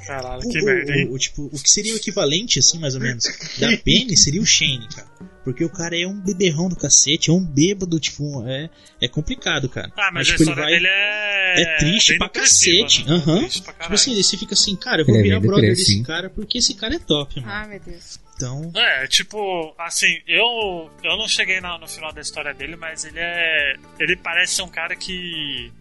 [0.05, 1.07] Caralho, o, que o- merda, hein?
[1.09, 3.23] o- o, tipo, o que seria o equivalente, assim, mais ou menos,
[3.59, 5.07] da Penny seria o Shane, cara.
[5.43, 8.69] Porque o cara é um beberrão do cacete, é um bêbado, tipo, é,
[9.01, 9.91] é complicado, cara.
[9.97, 11.61] Ah, mas, tipo, a história dele é.
[11.61, 13.05] é triste bem pra cacete.
[13.05, 13.15] Né?
[13.15, 13.39] Aham.
[13.39, 13.95] Triste pra Tipo caralho.
[13.95, 16.57] assim, você fica assim, cara, eu vou Ele é virar bem brother desse cara porque
[16.57, 17.51] esse cara é top, mano.
[17.51, 18.19] Ai, meu Deus.
[18.35, 23.03] Então, É, tipo, assim, eu eu não cheguei na- no final da história dele, mas
[23.05, 23.75] ele é.
[23.99, 25.71] Ele parece ser um cara que.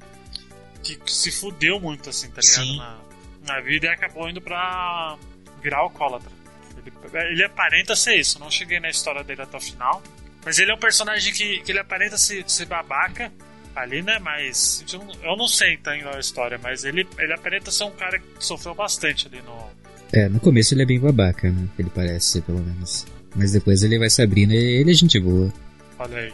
[0.82, 2.64] que se fudeu muito, assim, tá ligado?
[2.64, 2.76] Sim.
[2.78, 2.98] Na,
[3.46, 5.16] na vida e acabou indo pra
[5.62, 6.30] virar alcoólatra.
[6.84, 10.02] Ele, ele aparenta ser isso, não cheguei na história dele até o final.
[10.44, 13.30] Mas ele é um personagem que, que ele aparenta ser, ser babaca
[13.74, 14.18] ali, né?
[14.18, 17.90] Mas eu não, eu não sei então a história, mas ele, ele aparenta ser um
[17.90, 19.70] cara que sofreu bastante ali no,
[20.12, 21.68] É, no começo ele é bem babaca, né?
[21.78, 23.06] Ele parece ser, pelo menos.
[23.34, 25.52] Mas depois ele vai se abrindo e ele é gente boa.
[25.98, 26.32] Olha aí.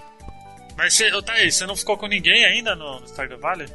[0.77, 3.67] Mas ô, Thaís, você não ficou com ninguém ainda no, no Stardew Valley?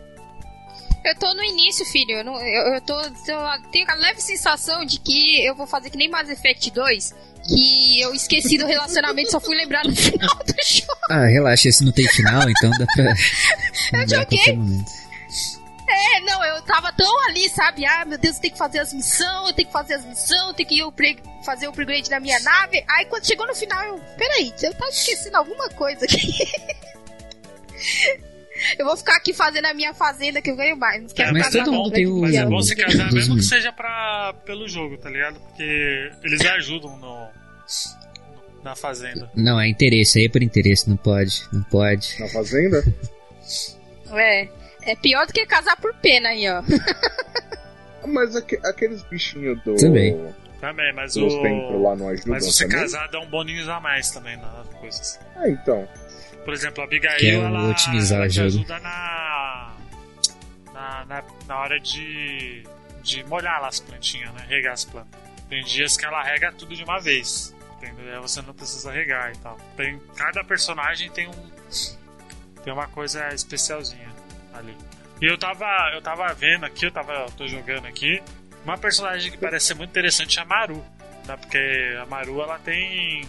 [1.04, 2.12] Eu tô no início, filho.
[2.18, 5.90] Eu, não, eu, eu tô, tô- Tenho a leve sensação de que eu vou fazer
[5.90, 7.16] que nem Mass Effect 2.
[7.48, 11.00] Que eu esqueci do relacionamento, só fui lembrar no final do jogo.
[11.10, 13.14] Ah, relaxa, esse não tem final, então dá pra.
[14.02, 14.60] Eu joguei.
[15.92, 17.84] É, não, eu tava tão ali, sabe?
[17.84, 20.48] Ah, meu Deus, eu tenho que fazer as missões, eu tenho que fazer as missões,
[20.50, 22.86] eu tenho que upgrade- fazer o upgrade da minha nave.
[22.88, 24.00] Aí quando chegou no final, eu.
[24.16, 26.30] Peraí, eu tava esquecendo alguma coisa aqui.
[28.78, 31.02] Eu vou ficar aqui fazendo a minha fazenda que eu ganho mais.
[31.02, 33.36] Não quero Mas casar todo mundo né, tem o- Mas é bom se casar mesmo
[33.36, 35.40] que seja pra, pelo jogo, tá ligado?
[35.40, 37.30] Porque eles ajudam no, no-
[38.64, 39.30] na fazenda.
[39.36, 42.20] Não, é interesse, aí é por interesse, não pode, não pode.
[42.20, 42.84] Na fazenda?
[44.12, 44.48] É.
[44.84, 46.64] É pior do que casar por pena aí, ó.
[48.08, 49.76] Mas aque- aqueles bichinhos do.
[49.76, 50.18] Também.
[50.60, 51.26] Também, mas o.
[51.82, 52.82] lá não ajudam Mas você também?
[52.82, 55.20] casar dá um boninhos a mais também nas coisas.
[55.36, 55.88] Ah, então.
[56.50, 59.72] Por exemplo, a Abigail, ela, otimizar ela te ajuda na,
[60.74, 62.64] na, na, na hora de,
[63.04, 64.48] de molhar lá as plantinhas, né?
[64.50, 65.22] Regar as plantas.
[65.48, 68.20] Tem dias que ela rega tudo de uma vez, entendeu?
[68.24, 69.58] Você não precisa regar e tal.
[69.78, 71.52] Tem, cada personagem tem um
[72.64, 74.10] tem uma coisa especialzinha
[74.52, 74.76] ali.
[75.22, 78.24] E eu tava, eu tava vendo aqui, eu tava, eu tô jogando aqui,
[78.66, 80.84] uma personagem que parece ser muito interessante é a Maru,
[81.28, 81.38] né?
[81.38, 83.22] Porque a Maru ela tem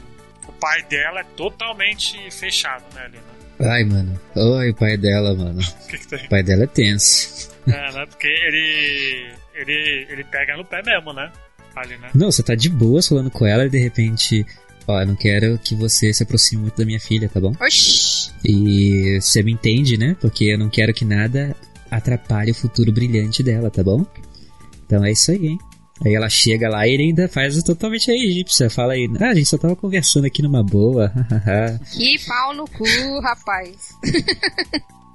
[0.51, 3.71] o pai dela é totalmente fechado, né, ali, né?
[3.71, 4.19] Ai, mano.
[4.35, 5.61] Oi, o pai dela, mano.
[5.85, 6.27] O que que tem?
[6.27, 7.51] O pai dela é tenso.
[7.67, 8.07] É, né?
[8.07, 11.31] Porque ele, ele, ele pega no pé mesmo, né?
[11.77, 12.11] Ali, né?
[12.15, 14.47] Não, você tá de boas falando com ela e de repente.
[14.87, 17.53] Ó, eu não quero que você se aproxime muito da minha filha, tá bom?
[17.61, 18.33] Oxi.
[18.45, 20.17] E você me entende, né?
[20.21, 21.55] Porque eu não quero que nada
[21.91, 24.07] atrapalhe o futuro brilhante dela, tá bom?
[24.87, 25.59] Então é isso aí, hein?
[26.05, 28.71] Aí ela chega lá e ele ainda faz totalmente a egípcia.
[28.71, 31.09] Fala aí, ah, a gente só tava conversando aqui numa boa.
[31.09, 32.85] hahaha." Que pau no cu,
[33.23, 33.91] rapaz.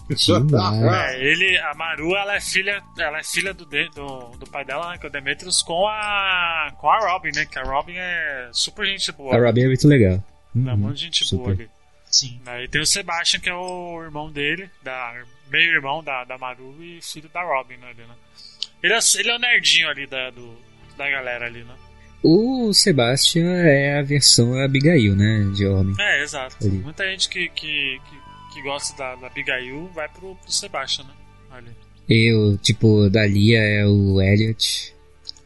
[0.07, 4.63] É, ele, a Maru, ela é filha, ela é filha do, de- do, do pai
[4.63, 7.45] dela, né, que é o Demetrius, com a, com a Robin, né?
[7.45, 9.35] Que a Robin é super gente boa.
[9.35, 10.13] A Robin é muito legal.
[10.13, 11.63] É Uhum, muito gente boa super.
[11.63, 11.69] ali.
[12.11, 12.39] sim.
[12.45, 15.15] Aí tem o Sebastian, que é o irmão dele, da,
[15.51, 18.13] meio irmão da, da Maru e filho da Robin, né, ali, né?
[18.83, 20.55] Ele é, ele é o nerdinho ali da, do,
[20.97, 21.73] da galera ali, né?
[22.23, 25.51] O Sebastian é a versão Abigail, né?
[25.55, 25.95] De homem.
[25.99, 26.58] É, exato.
[26.65, 26.77] Ali.
[26.79, 31.13] Muita gente que, que, que, que gosta da, da Abigail vai pro, pro Sebastian, né?
[31.51, 31.71] Ali.
[32.10, 34.93] Eu, tipo, da Lia é o Elliot.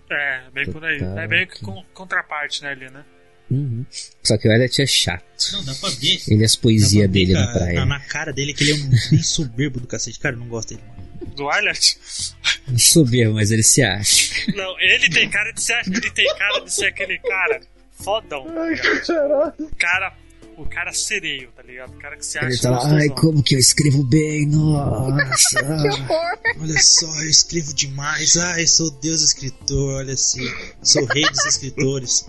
[0.09, 0.99] É, bem por aí.
[0.99, 3.03] Tá, é meio que con- contraparte, né, ali, né?
[3.51, 3.85] Uhum.
[4.23, 5.25] Só que o Elliot é chato.
[5.53, 6.19] Não, dá pra ver.
[6.29, 7.73] Ele é as poesias dele na praia.
[7.79, 10.19] Na, na cara dele que ele é um bem soberbo do cacete.
[10.19, 11.08] Cara, eu não gosto dele, mano.
[11.39, 12.77] Do?
[12.77, 14.51] Soberbo, mas ele se acha.
[14.55, 18.61] Não, ele tem cara de ser, ele tem cara de ser aquele cara fodão, tá
[18.61, 20.13] Ai, cara,
[20.57, 21.91] o cara sereio, tá ligado?
[21.91, 25.59] O cara que se acha Ele tá lá, ai, como que eu escrevo bem, nossa.
[25.63, 26.39] Que horror.
[26.61, 28.35] Olha só, eu escrevo demais.
[28.37, 30.45] Ai, sou Deus escritor, olha assim.
[30.83, 32.27] Sou rei dos escritores.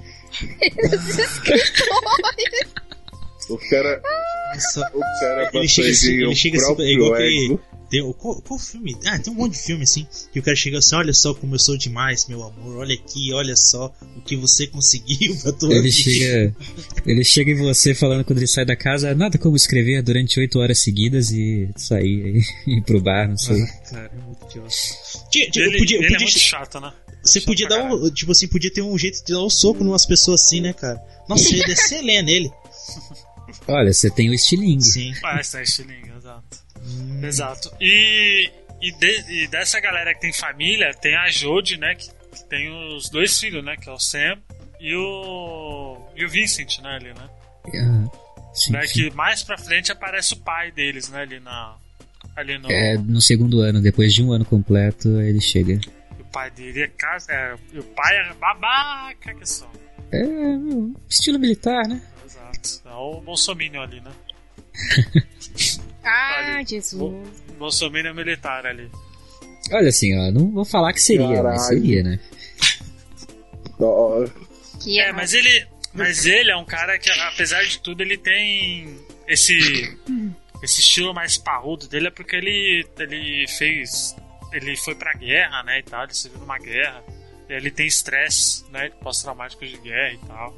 [3.48, 4.00] O cara,
[4.54, 7.60] Nossa, o cara Ele chega assim, ele o chega assim, próprio é igual aquele-.
[7.90, 8.96] Tem, o- qual, qual filme?
[9.04, 10.06] Ah, tem um monte de filme assim.
[10.32, 12.76] Que o cara chega assim: olha só como eu sou demais, meu amor.
[12.78, 16.56] Olha aqui, olha só o que você conseguiu pra tua Ele vida." chega,
[17.04, 20.58] ele chega em você falando quando ele sai da casa, nada como escrever durante oito
[20.58, 23.60] horas seguidas e sair e ir pro bar, não sei.
[23.62, 24.68] Ah, cara, é muito idiota.
[25.30, 26.92] Tinha- tinha- Ele, podia, ele podia- é muito chato, né?
[27.22, 28.10] você podia dar um.
[28.10, 30.98] Tipo assim, podia ter um jeito de dar um soco numas pessoas assim, né, cara?
[31.28, 32.50] Nossa, ia descer lenha nele.
[33.68, 34.82] Olha, você tem o estilingue.
[34.84, 35.12] Sim.
[35.22, 36.58] Ah, está estilingue, exato.
[36.82, 37.70] Hum, Exato.
[37.80, 41.94] E, e, de- e dessa galera que tem família, tem a Jodie, né?
[41.94, 43.76] Que, que tem os dois filhos, né?
[43.76, 44.38] Que é o Sam
[44.80, 45.98] e o.
[46.16, 46.94] E o Vincent, né?
[46.96, 47.28] Ali, né?
[47.66, 48.92] Ah, sim, Né, sim.
[49.10, 51.20] Que mais pra frente aparece o pai deles, né?
[51.22, 51.76] Ali na.
[52.36, 52.70] Ali no.
[52.70, 55.78] É, no segundo ano, depois de um ano completo, ele chega.
[56.18, 57.54] O pai dele é, casa- é.
[57.72, 59.68] e O pai é babaca que são.
[60.12, 60.22] É,
[61.08, 62.00] estilo militar, né?
[62.24, 62.82] Exato.
[62.88, 64.10] É o Bolsominion ali, né?
[66.04, 66.66] Ah, Ali.
[66.66, 66.94] Jesus.
[67.02, 68.90] O Bolsominion militar ali.
[69.72, 71.60] Olha assim, ó, não vou falar que seria, mas Caralho.
[71.60, 72.20] seria, né?
[74.80, 75.66] Que É, mas ele.
[75.92, 78.96] Mas ele é um cara que, apesar de tudo, ele tem
[79.28, 79.96] esse.
[80.62, 82.86] Esse estilo mais parrudo dele é porque ele.
[82.98, 84.14] ele fez.
[84.52, 85.78] Ele foi pra guerra, né?
[85.78, 87.02] E tal, ele serviu numa guerra.
[87.48, 88.90] Ele tem estresse, né?
[89.02, 90.56] Pós-traumático de guerra e tal.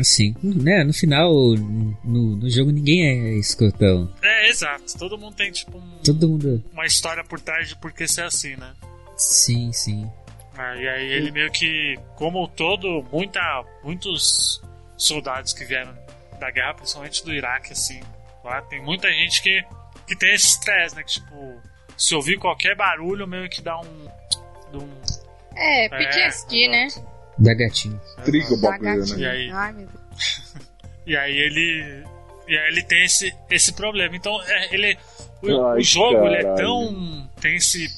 [0.00, 0.82] Assim, né?
[0.84, 4.12] No final, no, no jogo ninguém é escrotão.
[4.22, 4.96] É, exato.
[4.98, 6.62] Todo mundo tem, tipo, um- Todo mundo.
[6.72, 8.72] uma história por trás de por que ser assim, né?
[9.16, 10.10] Sim, sim.
[10.56, 13.40] Ah, e aí ele meio que, como todo, muita,
[13.82, 14.60] muitos
[14.96, 15.96] soldados que vieram
[16.38, 18.00] da guerra, principalmente do Iraque, assim,
[18.44, 19.64] lá tem muita gente que,
[20.06, 21.02] que tem esse estresse, né?
[21.04, 21.60] Que tipo,
[21.96, 24.08] se ouvir qualquer barulho, meio que dá um.
[24.78, 24.88] um
[25.56, 26.86] É, PTSD, É, né?
[27.42, 28.00] Da gatinho.
[28.24, 29.16] Triga o Da bagulho, gatinha.
[29.16, 29.22] né?
[29.22, 29.50] E aí?
[29.50, 30.52] Ai, meu Deus.
[31.04, 32.04] E aí ele.
[32.46, 34.14] E aí ele tem esse, esse problema.
[34.14, 34.96] Então, é, ele.
[35.42, 37.28] O, o Ai, jogo ele é tão.
[37.40, 37.88] Tem esse.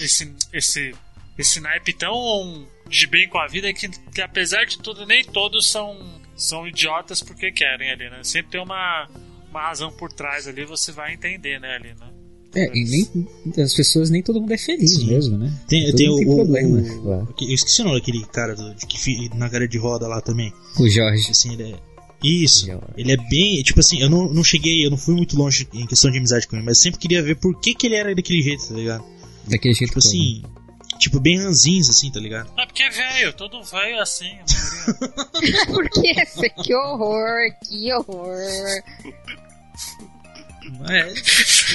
[0.00, 0.34] Esse.
[0.52, 0.94] Esse.
[1.36, 5.70] Esse naipe tão de bem com a vida que, que apesar de tudo, nem todos
[5.70, 6.22] são.
[6.36, 8.20] São idiotas porque querem ali, né?
[8.24, 9.08] Sempre tem uma,
[9.50, 12.06] uma razão por trás ali, você vai entender, né, ali, né?
[12.54, 15.06] É, e nem, as pessoas, nem todo mundo é feliz Sim.
[15.06, 15.52] mesmo, né?
[15.68, 18.24] Tem, Todo tem mundo o, tem o- problema o- que- Eu esqueci o nome daquele
[18.26, 20.52] cara do, de que na cadeira de roda lá também.
[20.78, 21.30] O Jorge.
[21.30, 21.76] Assim, ele é.
[22.22, 22.66] Isso.
[22.66, 22.84] Jorge.
[22.96, 23.62] Ele é bem.
[23.62, 26.46] Tipo assim, eu não, não cheguei, eu não fui muito longe em questão de amizade
[26.46, 29.04] com ele, mas sempre queria ver por que, que ele era daquele jeito, tá ligado?
[29.48, 30.14] Daquele jeito Tipo como?
[30.14, 30.42] assim.
[30.98, 32.50] Tipo, bem ranzinhos, assim, tá ligado?
[32.56, 34.44] Ah, porque é velho, todo velho é assim, a
[35.42, 35.66] maioria.
[35.66, 36.14] Por que?
[36.62, 38.34] Que horror, que horror.
[40.90, 41.12] É,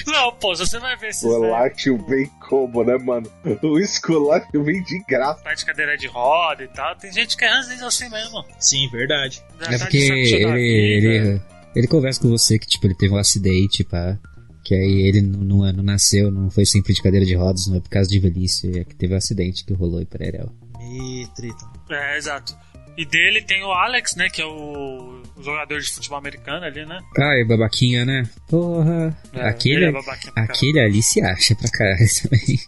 [0.06, 3.30] Não, pô, você vai ver velhos Elácio vem como, né, mano?
[3.62, 5.44] O esculacho vem de graça.
[5.44, 6.96] tá de cadeira de roda e tal.
[6.96, 8.44] Tem gente que é ranzinho assim mesmo.
[8.60, 9.44] sim, verdade.
[9.60, 11.42] Já É tá porque ele, ele,
[11.76, 14.18] ele conversa com você que, tipo, ele teve um acidente, pá.
[14.64, 17.78] Que aí ele não, não, não nasceu, não foi sempre de cadeira de rodas, não
[17.78, 20.52] é por causa de velhice, é que teve um acidente que rolou em Pererel.
[20.78, 21.66] Me treta.
[21.90, 22.56] É, exato.
[23.00, 24.30] E dele tem o Alex, né?
[24.30, 27.00] Que é o, jogador de futebol americano ali, né?
[27.18, 28.30] Ai, babaquinha, né?
[28.50, 29.18] Porra.
[29.32, 32.60] É, aquele, ele é aquele ali se acha pra caralho também.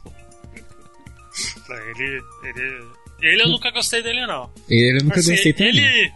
[1.70, 2.86] Ele, ele.
[3.22, 4.50] Ele eu nunca gostei dele, não.
[4.70, 5.78] Ele eu nunca Assim, gostei também.
[5.78, 6.12] Ele.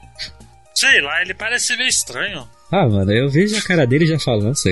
[0.74, 2.48] Sei lá, ele parece meio estranho.
[2.72, 4.70] Ah, mano, eu vejo a cara dele já falo, nossa,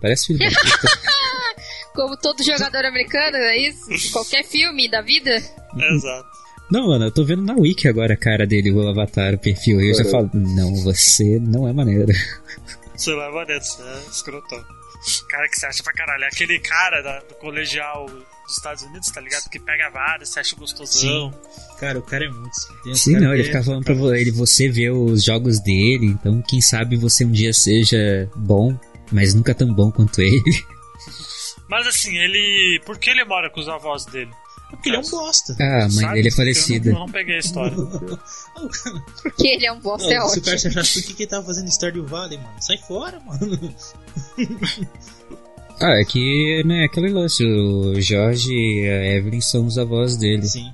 [0.00, 0.40] parece filho.
[1.94, 3.86] Como todo jogador americano, é isso?
[4.10, 5.36] Qualquer filme da vida?
[5.36, 6.41] Exato.
[6.72, 9.78] Não, mano, eu tô vendo na Wiki agora a cara dele, o avatar, o perfil,
[9.80, 12.10] e eu já falo, não, você não é maneiro.
[12.96, 14.64] Sei lá, maneiro, você é escrotão.
[15.28, 16.24] Cara que você acha pra caralho.
[16.24, 19.50] É aquele cara da- do colegial dos Estados Unidos, tá ligado?
[19.50, 21.34] Que pega vários, você acha gostosão.
[21.80, 22.54] Cara, o cara é muito.
[22.96, 26.40] Sim, não, ele que é- fica falando pra ele, você ver os jogos dele, então
[26.42, 28.78] quem sabe você um dia seja bom,
[29.10, 30.40] mas nunca tão bom quanto ele.
[31.68, 32.80] Mas assim, ele.
[32.86, 34.30] Por que ele mora com os avós dele?
[34.72, 35.56] Porque ele é um bosta.
[35.60, 36.14] Ah, a mãe Sabe?
[36.14, 36.90] dele é Eu falecida.
[36.92, 37.76] Não, não peguei a história.
[39.22, 40.58] Porque ele é um bosta, é Não, se o cara ótimo.
[40.72, 42.50] se achasse por que, que ele tava fazendo Stardew Valley, mano?
[42.60, 43.74] Sai fora, mano.
[45.80, 50.46] Ah, é que, né, aquele lance, o Jorge e a Evelyn são os avós dele.
[50.46, 50.72] Sim.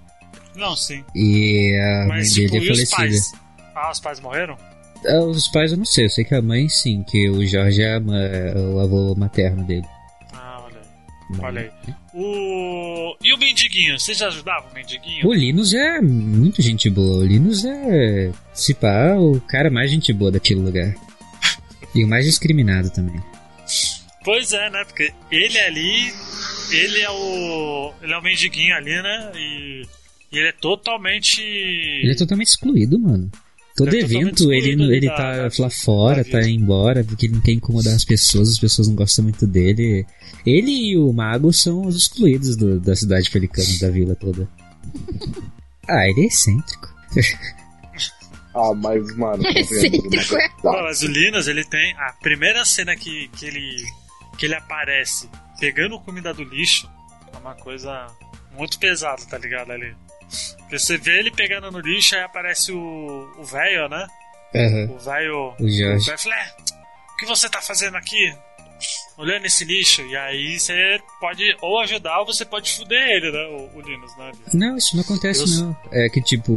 [0.54, 1.02] Não, sim.
[1.14, 2.96] E a Mas mãe tipo, dele é e os falecida.
[2.96, 3.32] pais?
[3.74, 4.56] Ah, os pais morreram?
[5.06, 7.80] Ah, os pais eu não sei, eu sei que a mãe sim, que o Jorge
[7.80, 9.86] é a é o avô materno dele.
[11.38, 11.94] Olha aí.
[12.14, 13.16] O...
[13.22, 13.98] E o Mendiguinho?
[13.98, 15.26] Vocês já ajudavam o Mendiguinho?
[15.26, 17.18] O Linus é muito gente boa.
[17.18, 20.94] O Linus é, se pá, o cara mais gente boa daquele lugar.
[21.94, 23.18] E o mais discriminado também.
[24.22, 24.84] Pois é, né?
[24.84, 26.12] Porque ele ali,
[26.70, 27.94] ele é o.
[28.02, 29.32] Ele é o Mendiguinho ali, né?
[29.34, 29.82] E,
[30.30, 31.40] e ele é totalmente.
[31.40, 33.30] Ele é totalmente excluído, mano.
[33.78, 36.50] Todo é evento ele, excluído ele da- tá lá fora, tá vida.
[36.50, 40.04] embora, porque ele não quer incomodar as pessoas, as pessoas não gostam muito dele.
[40.44, 44.48] Ele e o Mago são os excluídos do- da cidade pelicana, da vila toda.
[45.90, 46.86] Ah, ele é excêntrico.
[48.54, 50.48] Ah, mas, mano, vendo Excêntrico, é.
[50.62, 51.94] Uma mas o Linus, ele tem.
[51.96, 53.76] A primeira cena que, que ele.
[54.36, 56.88] que ele aparece pegando comida do lixo
[57.32, 58.06] é uma coisa
[58.56, 59.70] muito pesada, tá ligado?
[59.72, 59.94] Ali.
[60.58, 63.32] Porque você vê ele pegando no lixo, aí aparece o.
[63.38, 64.06] o velho, né?
[64.54, 64.90] Aham.
[64.94, 65.54] O velho.
[65.60, 66.02] O Jorge.
[66.02, 66.54] O velho fala, é,
[67.18, 68.34] que você tá fazendo aqui?
[69.16, 70.02] Olhando esse lixo.
[70.02, 73.44] E aí você pode ou ajudar ou você pode fuder ele, né?
[73.74, 74.32] O, o Linus, né?
[74.54, 75.76] Não, isso não acontece Eu- não.
[75.90, 76.54] É que tipo.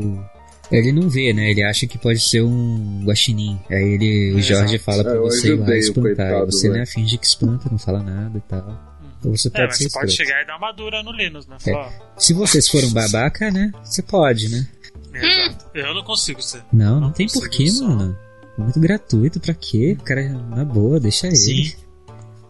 [0.72, 1.50] Ele não vê, né?
[1.52, 3.60] Ele acha que pode ser um guaxinim.
[3.70, 4.84] Aí ele, o É, Jorge exato.
[4.86, 6.02] fala pra É, você ir lá o espantar.
[6.04, 8.90] coitado, você né, finge que espanta, não fala nada e tal.
[9.22, 11.46] Então você É, pode mas ser você pode chegar e dar uma dura no Linus,
[11.46, 11.56] né?
[11.68, 11.90] É.
[12.18, 13.72] Se vocês forem babaca, né?
[13.84, 14.68] Você pode, né?
[15.14, 15.66] Exato.
[15.76, 16.64] Eu não consigo ser.
[16.74, 17.88] Não, não, Não tem porquê, só.
[17.88, 18.18] mano.
[18.58, 19.96] É muito gratuito, pra quê?
[20.00, 21.36] O cara, na boa, deixa ele.
[21.36, 21.72] Sim.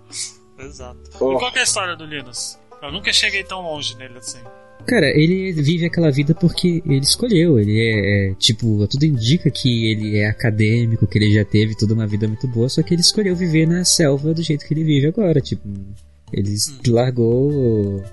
[0.57, 0.97] Exato.
[1.19, 1.33] Oh.
[1.33, 2.57] E qual que é a história do Linus?
[2.81, 4.39] Eu nunca cheguei tão longe nele assim.
[4.87, 7.59] Cara, ele vive aquela vida porque ele escolheu.
[7.59, 11.93] Ele é, é, tipo, tudo indica que ele é acadêmico, que ele já teve toda
[11.93, 14.83] uma vida muito boa, só que ele escolheu viver na selva do jeito que ele
[14.83, 15.39] vive agora.
[15.39, 15.61] Tipo,
[16.33, 16.55] ele
[16.87, 18.03] largou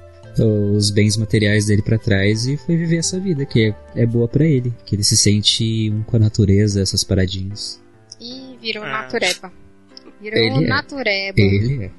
[0.77, 4.29] os bens materiais dele pra trás e foi viver essa vida que é, é boa
[4.29, 7.81] pra ele, que ele se sente um com a natureza, essas paradinhas.
[8.21, 8.91] E virou É.
[8.91, 9.53] natureba.
[10.21, 10.69] Virou Ele é.
[10.69, 11.41] natureba.
[11.41, 11.91] Ele é.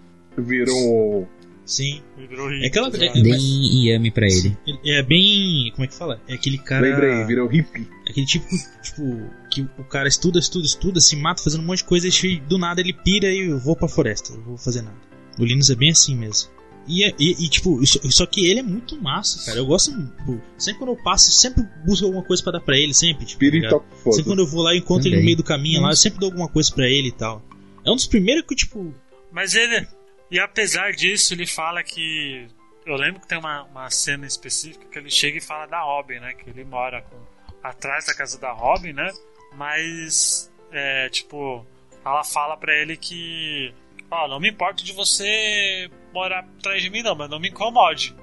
[0.42, 1.28] Virou.
[1.66, 2.02] Sim.
[2.18, 3.22] Virou É aquela- hippie, é-?
[3.24, 4.58] Bem Yami pra ele.
[4.66, 5.72] Ele É bem.
[5.76, 6.20] Como é que fala?
[6.28, 6.82] É aquele cara.
[6.88, 7.88] Lembrei, virou hippie.
[8.10, 8.46] Aquele tipo,
[8.82, 12.40] tipo, que o cara estuda, estuda, estuda, se mata fazendo um monte de coisa e
[12.40, 14.98] do nada ele pira e eu vou pra floresta, eu vou fazer nada.
[15.40, 16.52] O Linus é bem assim mesmo.
[16.88, 19.60] E, é- e, e, tipo, isso- só que ele é muito massa, cara.
[19.60, 19.92] Eu gosto.
[19.92, 23.26] Tipo, sempre quando eu passo, eu sempre busco alguma coisa pra dar pra ele, sempre.
[23.26, 23.40] Tipo,
[23.72, 25.26] tá sempre quando eu vou lá e encontro ele no Também.
[25.26, 27.44] meio do caminho lá, eu sempre dou alguma coisa pra ele e tal.
[27.86, 28.94] É um dos primeiros que, tipo.
[29.32, 29.88] Mas ele.
[30.32, 32.48] E apesar disso, ele fala que.
[32.86, 36.16] Eu lembro que tem uma, uma cena específica que ele chega e fala da Robin,
[36.20, 36.34] né?
[36.34, 37.18] Que ele mora com-
[37.62, 39.12] atrás da casa da Robin, né?
[39.56, 40.50] Mas.
[40.72, 41.64] É, tipo.
[42.04, 43.74] Ela fala pra ele que.
[44.12, 48.16] Ó, não me importo de você morar atrás de mim, não, mas não me incomode.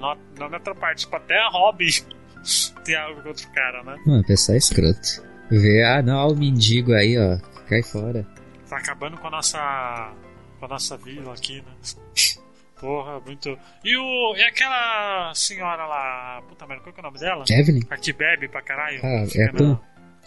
[0.00, 0.96] Não, não me atrapalhe.
[0.96, 1.88] Tipo, até a Robin
[2.84, 3.96] tem algo contra o cara, né?
[4.06, 5.22] Mano, pessoal é escroto.
[5.50, 7.38] Vê, ah não, o mendigo aí, ó.
[7.68, 8.26] Cai fora.
[8.68, 10.12] Tá acabando com a nossa.
[10.58, 11.72] com a nossa vila aqui, né?
[12.80, 13.56] Porra, muito.
[13.84, 14.36] E o.
[14.36, 16.42] E aquela senhora lá.
[16.48, 17.44] Puta merda, qual que é o nome dela?
[17.48, 19.00] Evelyn, A que bebe pra caralho?
[19.02, 19.80] Ah, é a Pan.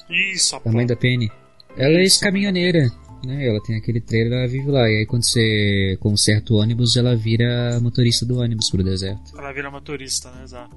[0.09, 1.31] Isso, a a mãe da Penny.
[1.75, 2.23] Ela é Isso.
[2.23, 2.89] ex-caminhoneira,
[3.25, 3.47] né?
[3.47, 4.89] Ela tem aquele trailer, ela vive lá.
[4.89, 9.37] E aí quando você conserta o ônibus, ela vira motorista do ônibus pro deserto.
[9.37, 10.43] Ela vira motorista, né?
[10.43, 10.75] Exato.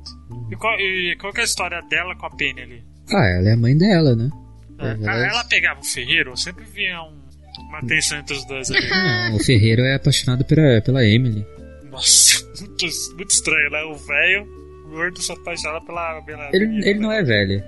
[0.50, 2.82] E qual, e qual que é a história dela com a Penny ali?
[3.12, 4.30] Ah, ela é a mãe dela, né?
[4.78, 5.02] É, Uhum.
[5.02, 7.20] cara, ela pegava o ferreiro, sempre via um-
[7.68, 8.80] uma tensão entre os dois ali.
[9.30, 11.44] Não, o Ferreiro é apaixonado pela, pela Emily.
[11.90, 13.82] Nossa, muito, muito estranho, né?
[13.84, 14.44] O velho,
[14.86, 16.22] o gordo se apaixona pela.
[16.22, 17.18] pela Ele, menina, ele não né?
[17.18, 17.64] é velho.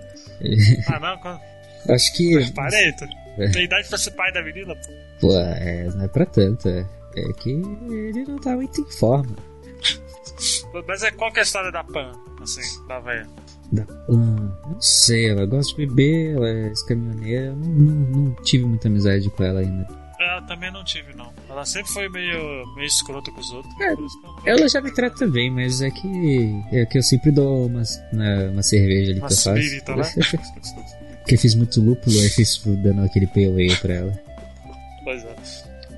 [0.89, 1.95] Ah, não?
[1.95, 2.53] Acho que.
[2.53, 3.07] Parenta.
[3.39, 3.49] É.
[3.49, 4.75] Tem idade pra ser pai da menina?
[4.75, 4.93] pô.
[5.21, 6.69] Pô, é, não é pra tanto.
[6.69, 9.37] É, é que ele não tá muito em forma.
[10.87, 13.27] Mas é qual que é a história da Pan, assim, da velha?
[13.73, 14.59] Da Pan.
[14.67, 17.47] Não sei, ela gosta de beber, ela é ex-caminhoneira.
[17.47, 19.87] eu Não, não, não tive muita amizade com ela ainda.
[20.19, 21.33] Ela também não tive, não.
[21.49, 23.75] Ela sempre foi meio, meio escrota com os outros.
[23.81, 24.07] É, eu
[24.47, 26.63] Ela já me trata bem, mas é que.
[26.73, 29.59] É que eu sempre dou uma, uma, uma cerveja ali Uma que eu faço.
[29.59, 30.05] espírita, né?
[31.23, 34.13] Porque eu fiz muito lúpulo, aí fiz dando aquele pale ale pra ela.
[35.05, 35.37] Pois é.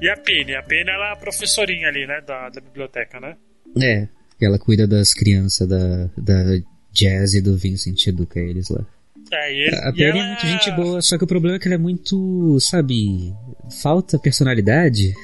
[0.01, 0.55] E a Penny?
[0.55, 2.21] A Penny ela é a professorinha ali, né?
[2.21, 3.37] Da, da biblioteca, né?
[3.81, 4.07] É,
[4.41, 6.59] ela cuida das crianças da, da
[6.93, 8.85] Jazz e do Vincent, educa eles lá.
[9.33, 11.57] É, e ele, A e Penny ela é muito gente boa, só que o problema
[11.57, 13.35] é que ela é muito, sabe,
[13.83, 15.15] falta personalidade.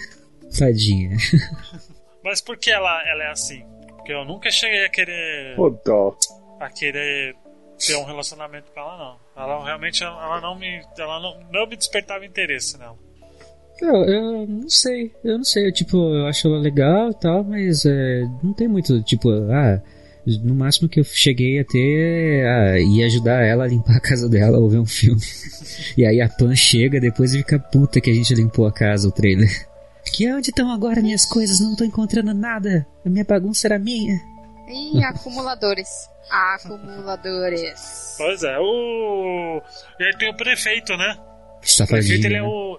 [0.59, 1.17] Tadinha.
[2.25, 3.65] Mas por que ela, ela é assim?
[3.97, 5.57] Porque eu nunca cheguei a querer.
[5.85, 6.17] Dó.
[6.59, 7.37] a querer
[7.79, 9.30] ter um relacionamento com ela, não.
[9.41, 10.83] Ela realmente ela não me.
[10.99, 12.97] Ela não, não me despertava interesse nela.
[13.81, 17.87] Eu, eu não sei, eu não sei, tipo, eu acho ela legal e tal, mas
[17.87, 19.81] é, não tem muito, tipo, ah,
[20.45, 24.29] no máximo que eu cheguei a ter, ah, ia ajudar ela a limpar a casa
[24.29, 25.23] dela ou ver um filme.
[25.97, 29.09] e aí a Pan chega depois e fica puta que a gente limpou a casa,
[29.09, 29.49] o trailer.
[30.13, 31.61] Que onde estão agora minhas coisas?
[31.61, 32.87] Não tô encontrando nada.
[33.05, 34.21] A minha bagunça era minha.
[34.71, 35.89] Ih, acumuladores.
[36.31, 38.15] Acumuladores.
[38.17, 39.61] Pois é, o.
[39.99, 41.17] E aí tem o prefeito, né?
[41.63, 42.01] O Safadinha.
[42.03, 42.47] prefeito ele é né?
[42.47, 42.79] o.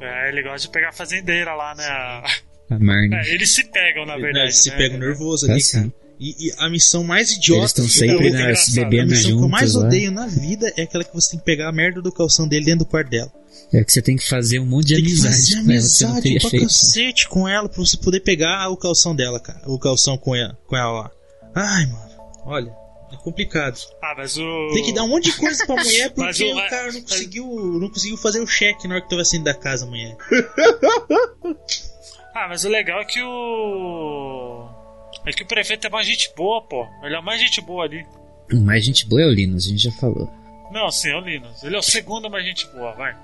[0.00, 1.84] É, ele gosta de pegar a fazendeira lá, né?
[1.84, 2.24] A.
[2.68, 4.46] É, eles se pegam, na verdade.
[4.46, 4.76] Eles se né?
[4.76, 5.92] pegam nervoso Ah, ali, cara.
[6.18, 7.60] E, e a missão mais idiota.
[7.60, 8.78] Eles estão é sempre muito nas, engraçado.
[8.78, 9.86] A bebendo missão que eu mais juntos lá.
[9.88, 12.64] odeio na vida é aquela que você tem que pegar a merda do calção dele
[12.64, 13.30] dentro do quarto dela.
[13.72, 16.04] É que você tem que fazer um monte de Tem que amizade fazer ela, você
[16.04, 16.62] não amizade teria pra feito.
[16.66, 19.60] cacete com ela pra você poder pegar o calção dela, cara.
[19.66, 21.10] O calção com ela, com ela lá.
[21.56, 22.06] Ai, mano.
[22.44, 22.76] Olha,
[23.12, 23.76] é complicado.
[24.02, 24.68] Ah, mas o.
[24.74, 27.00] Tem que dar um monte de coisa pra mulher Mas porque o- o cara não
[27.00, 27.46] conseguiu,
[27.80, 30.16] não conseguiu fazer o cheque na hora que tava saindo da casa, a mulher.
[32.34, 34.68] Ah, mas o legal é que o.
[35.24, 36.86] É que o prefeito é mais gente boa, pô.
[37.02, 38.06] Ele é mais gente boa ali.
[38.52, 40.30] Mais gente boa é o Linus, a gente já falou.
[40.70, 41.62] Não, sim, é o Linus.
[41.62, 43.16] Ele é o segundo mais gente boa, vai.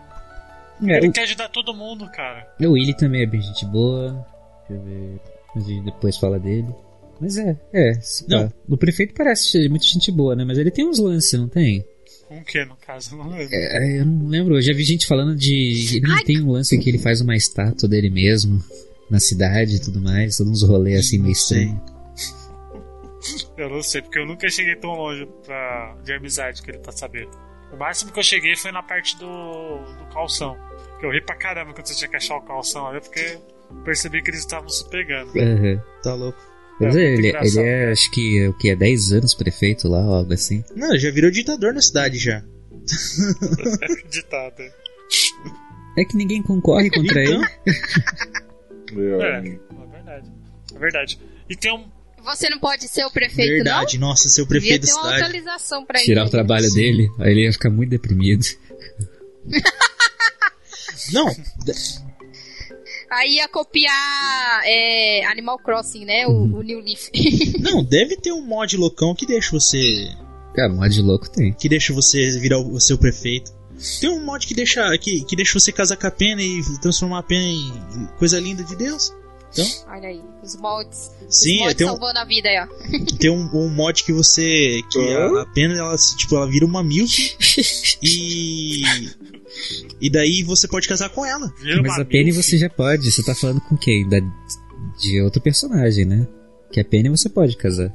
[0.88, 2.48] É, Ele o, quer ajudar todo mundo, cara.
[2.58, 4.26] o Willy também é bem gente boa.
[4.66, 5.20] Deixa eu ver.
[5.54, 6.74] A gente depois fala dele.
[7.22, 7.94] Mas é, é.
[8.00, 8.48] se Não.
[8.48, 8.54] pá.
[8.68, 10.44] O prefeito parece ser muito gente boa, né?
[10.44, 11.84] Mas ele tem uns lances, não tem?
[12.26, 13.14] Com o que, no caso?
[13.14, 13.48] Eu não lembro.
[13.54, 14.56] É, eu não lembro.
[14.56, 15.98] Eu já vi gente falando de.
[15.98, 18.60] Ele não tem um lance que ele faz uma estátua dele mesmo
[19.08, 20.36] na cidade e tudo mais.
[20.36, 21.78] Todos uns rolês assim meio estranhos.
[23.56, 26.90] Eu não sei, porque eu nunca cheguei tão longe pra, de amizade que ele pra
[26.90, 27.28] saber.
[27.72, 30.56] O máximo que eu cheguei foi na parte do, do calção.
[30.98, 33.38] Que eu ri pra caramba quando você tinha que achar o calção ali, porque
[33.84, 35.30] percebi que eles estavam se pegando.
[35.38, 35.80] Aham.
[36.02, 36.51] Tá louco.
[36.80, 39.98] Mas É, é, ele, ele é, acho que, o que é 10 anos prefeito lá,
[40.00, 40.64] ou algo assim.
[40.74, 42.42] Não, já virou ditador na cidade já.
[44.10, 44.62] Ditado.
[45.96, 47.42] É que ninguém concorre contra Então?
[48.94, 49.12] ele.
[49.12, 50.32] É, É, é verdade.
[50.74, 51.18] É verdade.
[51.48, 51.84] E tem um.
[52.24, 54.48] Você não pode ser o prefeito, Verdade, nossa, ser o não?
[54.52, 55.22] Devia prefeito da ter uma cidade.
[55.24, 56.28] atualização pra Tirar ele.
[56.28, 58.44] o trabalho dele, aí ele ia ficar muito deprimido.
[61.12, 61.26] Não,
[63.12, 66.26] Aí ia copiar é, Animal Crossing, né?
[66.26, 66.58] O, Uhum.
[66.58, 67.08] o New Leaf.
[67.60, 70.08] não, deve ter um mod loucão que deixa você.
[70.54, 71.52] Cara, mod louco tem.
[71.52, 73.52] que deixa você virar o, o seu prefeito.
[74.00, 77.18] Tem um mod que deixa, que, que deixa você casar com a pena e transformar
[77.18, 79.12] a pena em coisa linda de Deus.
[79.88, 81.10] Olha aí, os mods.
[81.28, 82.66] Sim, os mods tem um, salvando a vida aí, ó.
[83.18, 84.80] tem um, um mod que você.
[84.90, 87.18] que a, a pena ela, se- tipo, ela vira uma milf
[88.02, 88.82] e.
[90.00, 91.52] E daí você pode casar com ela.
[91.82, 93.10] Mas a Penny você já pode.
[93.10, 94.08] Você tá falando com quem?
[94.08, 94.18] Da,
[95.00, 96.26] de outro personagem, né?
[96.72, 97.92] Que a Penny você pode casar.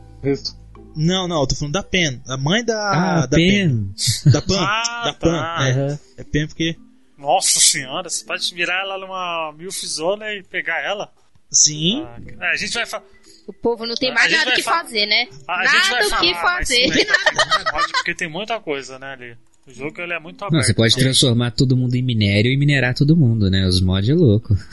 [0.96, 2.22] Não, não, eu tô falando da Pen.
[2.28, 2.76] A mãe da.
[2.92, 3.92] Ah, da Pen.
[4.32, 4.60] Da Pan.
[4.60, 5.32] Ah, da Pan.
[5.40, 5.68] tá.
[5.68, 6.00] É, Aham.
[6.18, 6.76] é Pen porque.
[7.18, 11.12] Nossa senhora, você pode virar ela numa milfzona e pegar ela?
[11.52, 12.04] Sim.
[12.06, 13.04] Ah, é, a gente vai falar.
[13.48, 15.28] O povo não tem mais gente nada o que fa- fazer, né?
[15.48, 17.08] A nada o que fazer.
[17.72, 19.38] pode, porque tem muita coisa, né, ali.
[19.68, 20.54] O jogo ele é muito aberto.
[20.54, 23.68] Não, você pode então- transformar todo mundo em minério e minerar todo mundo, né?
[23.68, 24.56] Os mods é louco.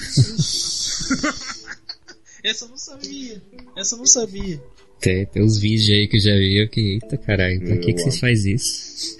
[2.43, 3.43] Essa eu não sabia.
[3.77, 4.63] Essa eu não sabia.
[5.01, 7.93] Tem, tem uns vídeos aí que eu já vi, eu que, eita caralho, pra que,
[7.93, 9.19] que vocês fazem isso?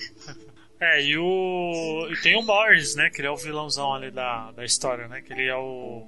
[0.81, 2.09] É, e o.
[2.13, 3.09] E tem o Morris, né?
[3.11, 5.23] Que ele é o vilãozão ali da, da história, né?
[5.23, 6.03] Que ele é o.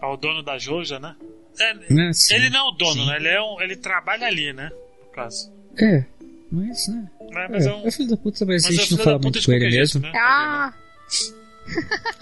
[0.00, 1.14] É o dono da Joja, né?
[1.58, 1.70] É,
[2.08, 2.34] Ah, sim.
[2.34, 3.06] ele não é o dono, Sim.
[3.06, 3.16] né?
[3.16, 4.70] Ele, é um, ele trabalha ali, né?
[5.04, 5.52] No caso.
[5.78, 6.04] É,
[6.52, 7.10] mas, né?
[7.20, 7.86] É, mas é, é um.
[7.86, 10.00] é filho da puta, mas, mas a é gente não fala muito com ele mesmo.
[10.00, 10.12] jeito, né?
[10.20, 10.72] Ah,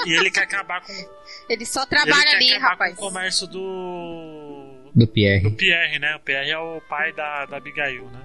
[0.07, 0.93] E ele quer acabar com.
[1.49, 2.95] ele só ele trabalha quer ali, rapaz.
[2.95, 4.91] com o comércio do.
[4.95, 5.43] Do Pierre.
[5.43, 6.17] Do Pierre, né?
[6.17, 8.21] O Pierre é o pai da, da Abigail, né?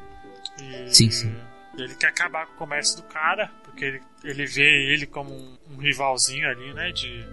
[0.62, 1.36] E Sim, sim.
[1.78, 5.58] Ele quer acabar com o comércio do cara, porque ele, ele vê ele como um,
[5.72, 6.92] um rivalzinho ali, né?
[6.92, 7.26] De.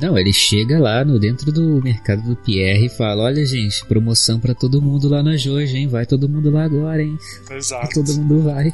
[0.00, 4.38] Não, ele chega lá no dentro do mercado do Pierre e fala: Olha, gente, promoção
[4.40, 5.88] pra todo mundo lá na Joja, hein?
[5.88, 7.18] Vai todo mundo lá agora, hein?
[7.50, 8.02] Exato.
[8.02, 8.72] Todo mundo vai.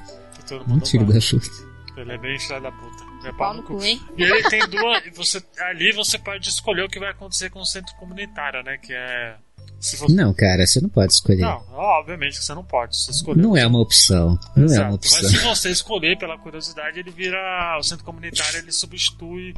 [0.49, 1.15] Todo Um mundo tiro vai.
[1.15, 1.71] da puta.
[1.97, 3.11] Ele é bem filho da puta.
[3.25, 4.01] É Pau no cu, hein?
[4.17, 5.05] E ele tem duas.
[5.05, 8.79] e Você, ali você pode escolher o que vai acontecer com o centro comunitário, né?
[8.79, 9.37] Que é.
[9.81, 10.13] Se você...
[10.15, 11.41] Não, cara, você não pode escolher.
[11.41, 12.95] Não, obviamente que você não pode.
[12.97, 13.41] Você escolher.
[13.41, 14.39] Não é uma opção.
[14.55, 15.23] Não é Exato, uma opção.
[15.23, 17.77] Mas se você escolher pela curiosidade, ele vira.
[17.79, 19.55] O centro comunitário ele substitui.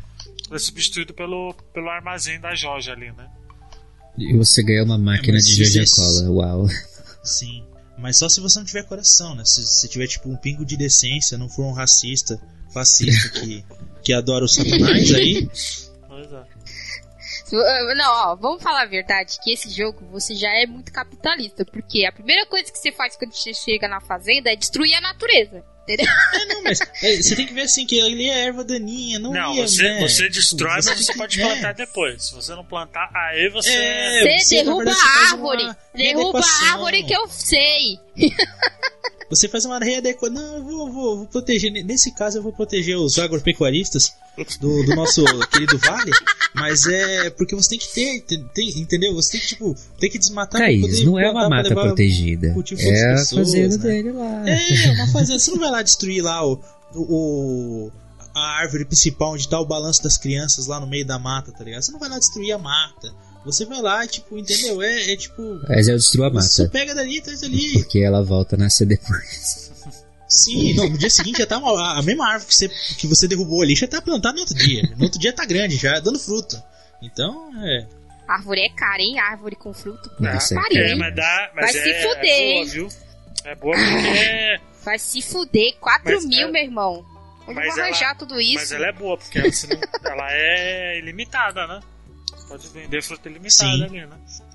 [0.46, 3.28] Ele é substituído pelo, pelo armazém da Joja ali, né?
[4.16, 6.30] E você ganha uma máquina mas de você- Cola.
[6.30, 6.68] Uau.
[7.24, 7.64] Sim.
[7.98, 9.44] Mas só se você não tiver coração, né?
[9.44, 12.40] Se você tiver, tipo, um pingo de decência, não for um racista,
[12.72, 13.64] fascista que,
[14.04, 15.48] que adora o satanás, aí.
[17.60, 17.94] É.
[17.94, 22.04] Não, ó, vamos falar a verdade, que esse jogo você já é muito capitalista, porque
[22.06, 25.64] a primeira coisa que você faz quando você chega na fazenda é destruir a natureza,
[25.82, 26.06] entendeu?
[26.34, 29.32] É, não, mas é, você tem que ver assim, que ali é erva daninha, não,
[29.32, 30.00] Não, ia, você, né?
[30.00, 31.44] você destrói, Você mas você pode é.
[31.46, 32.24] plantar depois.
[32.28, 33.72] Se você não plantar, aí você.
[33.72, 37.98] É, você, você, derruba a árvore, derruba a árvore que eu sei.
[39.34, 40.34] Você faz uma readequação.
[40.34, 41.70] Não, eu vou, vou, vou proteger.
[41.72, 44.12] Nesse caso, eu vou proteger os agropecuaristas
[44.60, 46.10] do, do nosso querido vale.
[46.54, 49.14] Mas é porque você tem que ter, tem- tem- entendeu?
[49.14, 52.52] Você tem que, tipo, tem que desmatar pra Thaís, poder não é uma mata protegida.
[52.90, 53.82] É a fazenda né?
[53.82, 54.48] dele lá.
[54.48, 55.38] É, uma fazenda.
[55.38, 56.60] Você não vai lá destruir lá o,
[56.94, 57.90] o-
[58.34, 61.62] a árvore principal onde tá o balanço das crianças lá no meio da mata, tá
[61.64, 61.82] ligado?
[61.82, 63.12] Você não vai lá destruir a mata.
[63.44, 64.80] Você vai lá, tipo, entendeu?
[64.82, 65.60] É, é tipo.
[65.68, 66.72] Mas eu destruo a Você mata.
[66.72, 67.72] pega dali, traz ali.
[67.74, 69.70] Porque ela volta a nascer depois.
[70.28, 73.28] Sim, não, no dia seguinte já tá uma- a mesma árvore que você, que você
[73.28, 74.82] derrubou ali, já tá plantada no outro dia.
[74.96, 76.56] No outro dia tá grande, já dando fruto.
[77.02, 77.86] Então, é.
[78.28, 79.18] Árvore é cara, hein?
[79.18, 80.10] Árvore com fruto.
[80.18, 80.98] Nossa, Carinho, É, hein?
[80.98, 81.50] mas dá.
[81.54, 82.64] Mas Vai é, se é fuder, boa, hein?
[82.66, 82.88] viu?
[83.44, 84.60] É boa porque.
[84.84, 87.04] Vai se fuder, 4 Mas mil, ela- meu irmão.
[87.46, 88.54] Onde vou arranjar ela- tudo isso?
[88.54, 91.80] Mas ela é boa, porque ela, não- ela é ilimitada, né?
[92.52, 93.82] Pode vender fruta ilimitada Sim.
[93.84, 94.08] ali, né?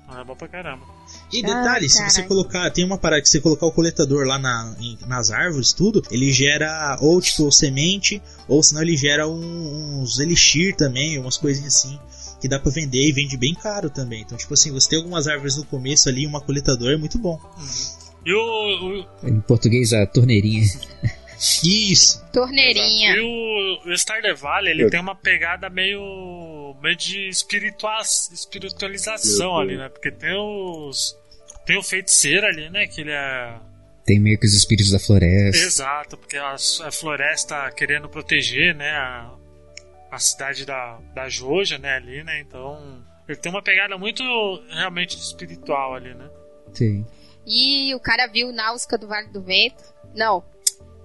[0.04, 0.84] Então é bom pra caramba.
[1.32, 4.38] E detalhe, Ah, se você colocar, tem uma parada que você colocar o coletador lá
[4.38, 10.00] na, em- nas árvores, tudo, ele gera ou tipo semente, ou senão ele gera um-
[10.00, 11.98] uns elixir também, umas coisinhas assim,
[12.40, 14.20] que dá pra vender e vende bem caro também.
[14.22, 17.36] Então, tipo assim, você tem algumas árvores no começo ali, uma coletador é muito bom.
[18.24, 18.38] E o,
[19.24, 20.62] o, Em português, a torneirinha.
[21.64, 22.24] Isso!
[22.32, 23.14] Torneirinha.
[23.16, 26.00] e o, o Stardew Valley, ele Eu- tem uma pegada meio,
[26.80, 29.88] meio de espiritua espiritualização ali, né?
[29.88, 31.16] Porque tem os...
[31.66, 32.86] Tem o feiticeiro ali, né?
[32.86, 33.58] Que ele é...
[34.04, 35.58] Tem meio que os espíritos da floresta.
[35.66, 38.90] Exato, porque a, a floresta querendo proteger, né?
[38.90, 39.30] A,
[40.10, 41.94] a cidade da, da Joja, né?
[41.96, 42.40] Ali, né?
[42.40, 43.04] Então...
[43.28, 44.22] Ele tem uma pegada muito
[44.70, 46.30] realmente espiritual ali, né?
[46.74, 47.06] Tem.
[47.46, 49.82] E o cara viu Náusea do Vale do Vento.
[50.14, 50.42] Não.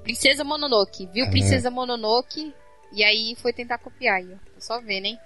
[0.04, 1.06] Princesa Mononoke.
[1.14, 1.30] Viu Ah.
[1.30, 2.54] Princesa Mononoke.
[2.94, 5.18] E aí foi tentar copiar aí, só vendo, hein?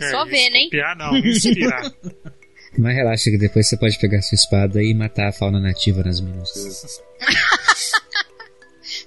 [0.00, 0.64] É, só vendo, hein?
[0.64, 1.92] Copiar não, inspirar.
[2.78, 6.20] Mas relaxa que depois você pode pegar sua espada e matar a fauna nativa nas
[6.20, 6.50] minas.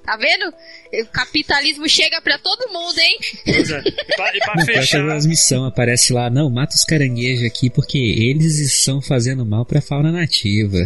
[0.05, 0.53] Tá vendo?
[1.03, 3.17] O capitalismo chega pra todo mundo, hein?
[3.45, 3.79] Pois é.
[3.79, 5.09] E pra, e pra Não, fechar...
[5.09, 9.81] as missões, aparece lá, não, mata os caranguejos aqui porque eles estão fazendo mal pra
[9.81, 10.77] fauna nativa.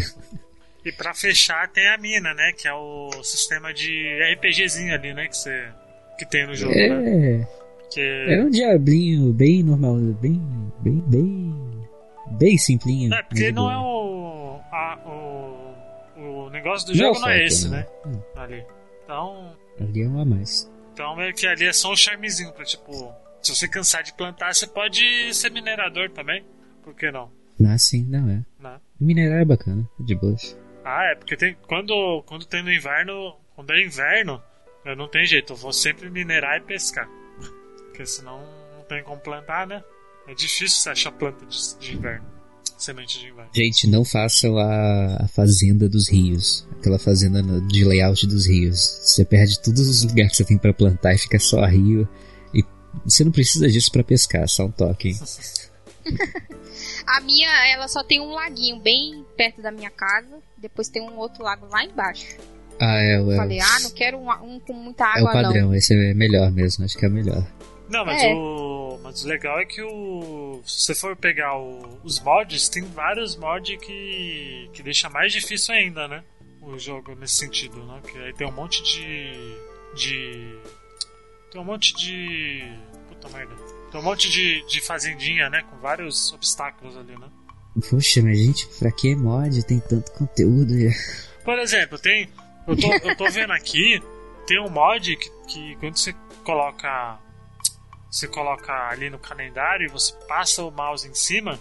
[0.83, 2.51] E pra fechar tem a mina, né?
[2.57, 5.27] Que é o sistema de RPGzinho ali, né?
[5.27, 5.67] Que você
[6.17, 7.47] que tem no jogo, né?
[7.87, 10.41] É, Que é um diablinho bem normal, bem,
[10.81, 11.55] bem, bem,
[12.37, 13.13] bem simplinho.
[13.13, 15.65] é, porque não é o, a- o
[16.17, 17.85] o negócio do Não é jogo não é esse, né?
[18.05, 18.19] né?
[18.35, 18.65] Ali.
[19.03, 20.71] Então, Ali é um a mais.
[20.93, 23.11] então meio que ali é só um charmezinho pra tipo,
[23.41, 26.43] se você cansar de plantar, você pode ser minerador também.
[26.83, 27.29] Por que não?
[27.65, 28.43] Ah, sim, não é.
[28.59, 28.79] Né?
[28.99, 30.57] Minerar é bacana, de boas.
[30.83, 34.41] Ah, é, porque tem quando quando tem no inverno, quando é inverno,
[34.85, 37.09] eu não tem jeito, eu vou sempre minerar e pescar.
[37.95, 38.39] Porque senão
[38.77, 39.81] não tem como plantar, né?
[40.27, 42.25] É difícil você achar planta de, de inverno.
[42.77, 43.49] Semente de inverno.
[43.55, 46.67] Gente, não façam a, a fazenda dos rios.
[46.79, 48.79] Aquela fazenda no- de layout dos rios.
[49.03, 52.05] Você perde todos os lugares que você tem pra plantar e fica só rio.
[52.53, 52.63] E
[53.05, 55.09] você não precisa disso pra pescar, só um toque.
[55.09, 55.19] hein?
[57.07, 60.39] A minha, ela só tem um laguinho bem perto da minha casa.
[60.57, 62.35] Depois tem um outro lago lá embaixo.
[62.79, 65.27] Ah, é, o- é, o- Falei, ah, não quero um, um com muita é o
[65.27, 65.49] água, não.
[65.53, 67.45] padrão, esse é melhor mesmo, acho que é o melhor.
[67.89, 68.33] Não, mas É.
[68.33, 68.99] o.
[69.03, 70.61] Mas o legal é que o.
[70.65, 74.69] Se você for pegar o- os mods, tem vários mods que.
[74.73, 76.23] que deixa mais difícil ainda, né?
[76.61, 78.01] O jogo nesse sentido, né?
[78.11, 79.33] Que aí tem um monte de.
[79.95, 80.55] de.
[81.51, 82.63] Tem um monte de.
[83.07, 83.55] Puta merda.
[83.91, 85.63] Tem um monte de, de fazendinha, né?
[85.69, 87.27] Com vários obstáculos ali, né?
[87.89, 89.63] Poxa, mas gente, pra que mod?
[89.65, 90.73] Tem tanto conteúdo.
[91.43, 92.27] Por exemplo, tem.
[92.67, 94.01] Eu tô, eu tô vendo aqui,
[94.47, 96.13] tem um mod que, que quando você
[96.43, 97.19] coloca.
[98.09, 101.59] Você coloca ali no calendário e você passa o mouse em cima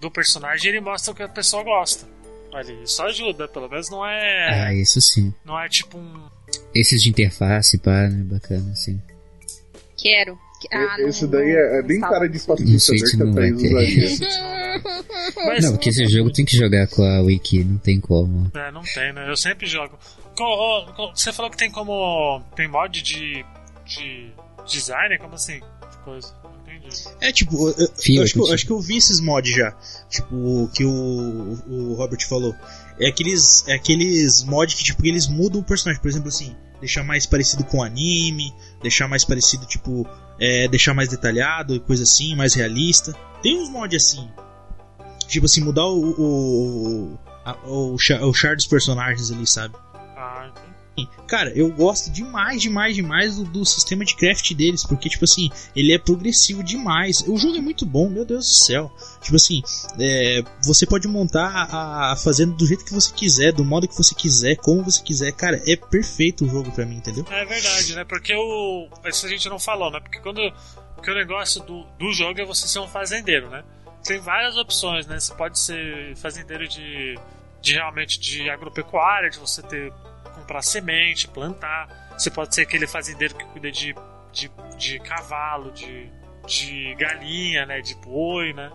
[0.00, 2.06] do personagem e ele mostra o que a pessoa gosta.
[2.52, 4.66] Olha, isso ajuda, pelo menos não é.
[4.68, 5.32] Ah, isso sim.
[5.44, 6.28] Não é tipo um.
[6.74, 8.22] Esses de interface, pá, né?
[8.24, 9.00] Bacana, assim.
[9.96, 10.38] Quero.
[10.72, 13.74] Ah, não- Esse daí é, é bem não cara de Não facilitador que ter.
[13.74, 14.28] usaria.
[15.46, 18.50] Mas, Não, porque esse jogo tem que jogar com a Wiki, não tem como.
[18.54, 19.28] É, não tem, né?
[19.30, 19.98] Eu sempre jogo.
[21.14, 22.40] Você falou que tem como.
[22.56, 23.44] Tem mod de.
[23.84, 24.32] de
[24.66, 25.18] design?
[25.18, 25.60] Como assim?
[25.60, 26.34] De coisa.
[26.44, 26.88] Não entendi.
[27.20, 29.72] É tipo, eu, eu- Fio, acho, que, eu- acho que eu vi esses mods já.
[30.08, 32.54] Tipo, o que o, o Robert falou.
[33.00, 36.00] É aqueles, é aqueles mods que tipo, eles mudam o personagem.
[36.00, 38.52] Por exemplo, assim, deixar mais parecido com o anime,
[38.82, 40.06] deixar mais parecido, tipo,
[40.40, 43.12] é, deixar mais detalhado e coisa assim, mais realista.
[43.42, 44.28] Tem uns mods assim.
[45.26, 49.74] Tipo assim, mudar o, o, a- o, char, o char dos personagens ali, sabe?
[50.16, 50.73] Ah, entendi.
[51.26, 55.50] Cara, eu gosto demais, demais, demais do, do sistema de craft deles, porque, tipo assim,
[55.74, 57.24] ele é progressivo demais.
[57.26, 58.92] O jogo é muito bom, meu Deus do céu.
[59.22, 59.62] Tipo assim,
[59.98, 63.96] é, você pode montar a, a fazenda do jeito que você quiser, do modo que
[63.96, 65.32] você quiser, como você quiser.
[65.32, 67.24] Cara, é perfeito o jogo pra mim, entendeu?
[67.30, 68.04] É verdade, né?
[68.04, 68.88] Porque o.
[69.06, 70.00] Isso a gente não falou, né?
[70.00, 70.40] Porque quando.
[70.94, 73.64] Porque o negócio do, do jogo é você ser um fazendeiro, né?
[74.04, 75.18] Tem várias opções, né?
[75.18, 77.18] Você pode ser fazendeiro de.
[77.60, 79.92] de realmente de agropecuária, de você ter.
[80.34, 82.14] Comprar semente, plantar.
[82.18, 83.94] Você pode ser aquele fazendeiro que cuida de.
[84.32, 86.10] de, de cavalo, de.
[86.46, 87.80] de galinha, né?
[87.80, 88.70] De boi, né?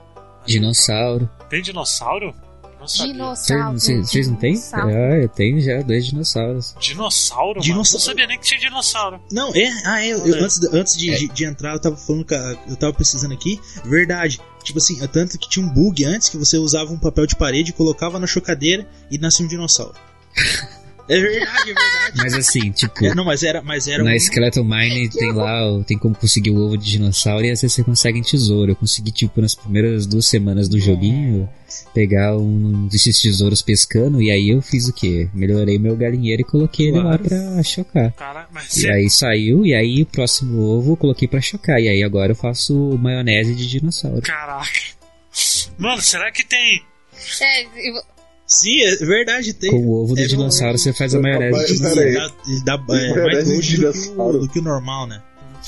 [0.46, 1.30] Dinossauro.
[1.50, 2.34] Tem dinossauro?
[2.80, 3.12] Não sabia.
[3.14, 3.74] Dinossauro.
[3.80, 4.54] Vocês vocês não têm?
[4.54, 4.88] dinossauro.
[4.90, 6.76] Ah, eu tenho já dois dinossauros.
[6.80, 7.60] Dinossauro?
[7.60, 7.62] Dinossauro?
[7.62, 7.94] Dinossauro.
[8.00, 9.22] Não sabia nem que tinha dinossauro.
[9.32, 9.68] Não, é.
[9.86, 10.08] Ah, é.
[10.14, 10.40] eu- eu- É.
[10.40, 13.60] antes, de- antes de, de, de entrar, eu tava falando que eu tava pesquisando aqui.
[13.84, 14.40] Verdade.
[14.64, 17.36] Tipo assim, é tanto que tinha um bug antes que você usava um papel de
[17.36, 19.96] parede, colocava na chocadeira e nascia um dinossauro.
[21.10, 22.14] É verdade, é verdade.
[22.18, 25.68] Mas assim, tipo, É, não, mas era, mas era na um- Skeleton Mine tem lá,
[25.72, 28.72] o- tem como conseguir o ovo de dinossauro e às vezes você consegue em tesouro.
[28.72, 31.50] Eu consegui, tipo, nas primeiras duas semanas do joguinho,
[31.96, 35.28] pegar um desses tesouros pescando e aí eu fiz o quê?
[35.34, 37.24] Melhorei meu galinheiro e coloquei ele lá Claro.
[37.24, 38.12] pra chocar.
[38.14, 41.80] Cara, mas E aí saiu, e aí o próximo ovo eu coloquei pra chocar.
[41.82, 44.22] E aí agora eu faço maionese de dinossauro.
[44.22, 44.70] Caraca.
[45.78, 46.84] Mano, será que tem.
[47.42, 48.04] É, eu-
[48.50, 49.70] Sim, é verdade, tem.
[49.70, 52.14] Com o ovo do É, dinossauro você faz a maionese Mas, de Ele pera aí.
[52.14, 54.40] dá, ele dá é, Maionese mais gosto do que, o, dinossauro.
[54.40, 55.22] do que o normal, né?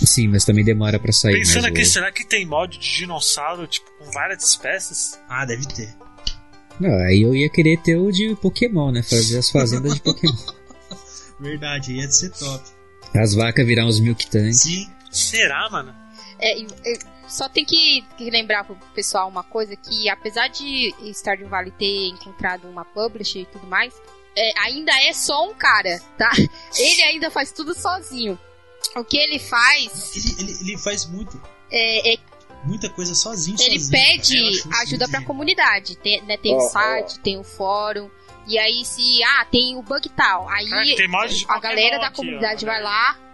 [0.03, 3.67] Sim, mas também demora pra sair Pensando mais aqui, será que tem mod de dinossauro,
[3.67, 5.19] tipo, com várias espécies?
[5.29, 5.89] Ah, deve ter.
[6.79, 9.03] Não, aí eu ia querer ter o de Pokémon, né?
[9.03, 10.33] Fazer as fazendas de Pokémon.
[11.39, 12.63] Verdade, ia ser top.
[13.13, 14.61] As vacas virar uns Milk Tanks.
[14.61, 15.93] Sim, Será, mano?
[16.39, 16.97] é, eu- eu
[17.31, 22.67] só tem que, lembrar pro pessoal uma coisa que apesar de Stardew Valley ter encontrado
[22.67, 23.93] uma publisher e tudo mais,
[24.35, 26.29] é, ainda é só um cara, tá?
[26.77, 28.37] Ele ainda faz tudo sozinho.
[28.95, 31.39] O que ele faz ele, ele, ele faz muito,
[31.71, 32.17] é, é
[32.65, 33.55] muita coisa sozinho.
[33.59, 34.17] ele sozinho, cara.
[34.17, 35.23] Pede isso ajuda pra genial.
[35.25, 35.97] comunidade.
[35.97, 38.09] Tem, né, tem Ó, o site, tem o fórum.
[38.47, 39.23] E aí, se.
[39.23, 40.49] Ah, tem o bug tal.
[40.49, 40.83] Aí Cara,
[41.27, 43.30] de a galera Pokémon da aqui, comunidade ó, vai olha lá.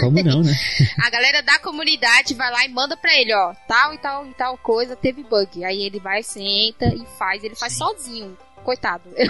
[0.00, 0.52] Como não, né?
[1.02, 3.54] A galera da comunidade vai lá e manda pra ele, ó.
[3.68, 5.64] Tal e tal e tal coisa teve bug.
[5.64, 7.42] Aí ele vai, senta e faz.
[7.44, 7.78] Ele faz Sim.
[7.78, 8.38] sozinho.
[8.64, 9.04] Coitado.
[9.16, 9.26] Eu,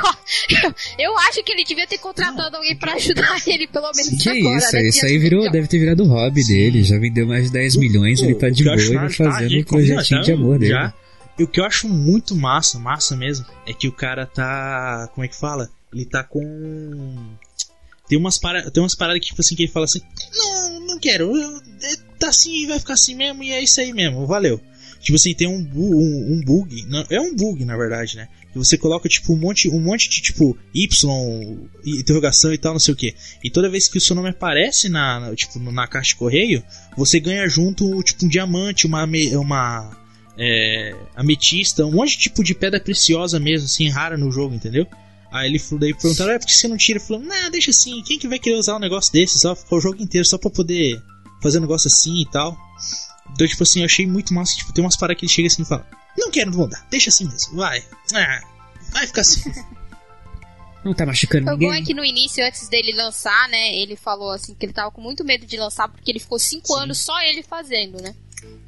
[0.62, 4.30] eu, eu acho que ele devia ter contratado alguém pra ajudar ele, pelo menos Que
[4.30, 4.56] agora.
[4.56, 4.88] isso, né?
[4.88, 6.54] isso aí virou, deve ter virado o hobby Sim.
[6.54, 6.82] dele.
[6.82, 9.58] Já vendeu mais de 10 milhões, ele tá O de boa e Ah, tá fazendo
[9.60, 10.72] um projetinho de amor dele.
[10.72, 10.94] Já.
[11.38, 15.06] E o que eu acho muito massa, massa mesmo, é que o cara tá.
[15.14, 15.68] Como é que fala?
[15.92, 17.26] Ele tá com.
[18.08, 18.70] Tem umas, para...
[18.70, 20.00] Tem umas paradas que, tipo assim, que ele fala assim:
[20.36, 23.92] Não, não quero, eu- é, tá assim, vai ficar assim mesmo, e é isso aí
[23.92, 24.60] mesmo, valeu.
[25.00, 28.28] Tipo assim, tem um, um, um bug, não, é um bug na verdade, né?
[28.52, 30.88] Que você coloca tipo um monte, um monte de tipo Y,
[31.84, 33.14] interrogação e tal, não sei o que.
[33.44, 36.62] E toda vez que o seu nome aparece na, na- tipo, na caixa de correio,
[36.96, 39.04] você ganha junto tipo um diamante, uma,
[39.38, 39.96] uma
[40.38, 44.86] é, ametista, um monte de tipo de pedra preciosa mesmo, assim, rara no jogo, entendeu?
[45.36, 46.98] Aí ele daí perguntaram, é por que você não tira?
[46.98, 49.38] Ele falou, não, deixa assim, quem que vai querer usar um negócio desse?
[49.38, 51.02] Só ficar o jogo inteiro só pra poder
[51.42, 52.56] fazer um negócio assim e tal.
[53.32, 55.62] Então, tipo assim, eu achei muito massa, tipo, tem umas paradas que ele chega assim
[55.62, 57.84] e fala, não quero, não vou dar, deixa assim mesmo, vai.
[58.14, 58.40] Ah,
[58.92, 59.42] vai ficar assim.
[60.84, 61.84] Não tá machucando O bom é ninguém.
[61.84, 65.24] que no início, antes dele lançar, né, ele falou assim que ele tava com muito
[65.24, 66.80] medo de lançar porque ele ficou cinco Sim.
[66.80, 68.14] anos só ele fazendo, né?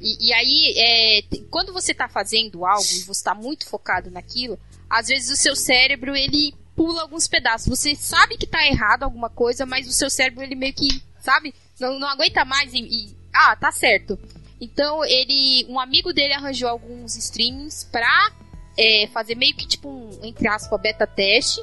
[0.01, 4.59] E, e aí, é, quando você tá fazendo algo e você tá muito focado naquilo,
[4.89, 7.67] às vezes o seu cérebro ele pula alguns pedaços.
[7.67, 10.87] Você sabe que tá errado alguma coisa, mas o seu cérebro ele meio que,
[11.19, 14.17] sabe, não, não aguenta mais e, e- ah, tá certo.
[14.61, 18.31] Então ele, um amigo dele arranjou alguns streamings pra
[18.77, 21.61] é, fazer meio que tipo um, entre aspas, beta teste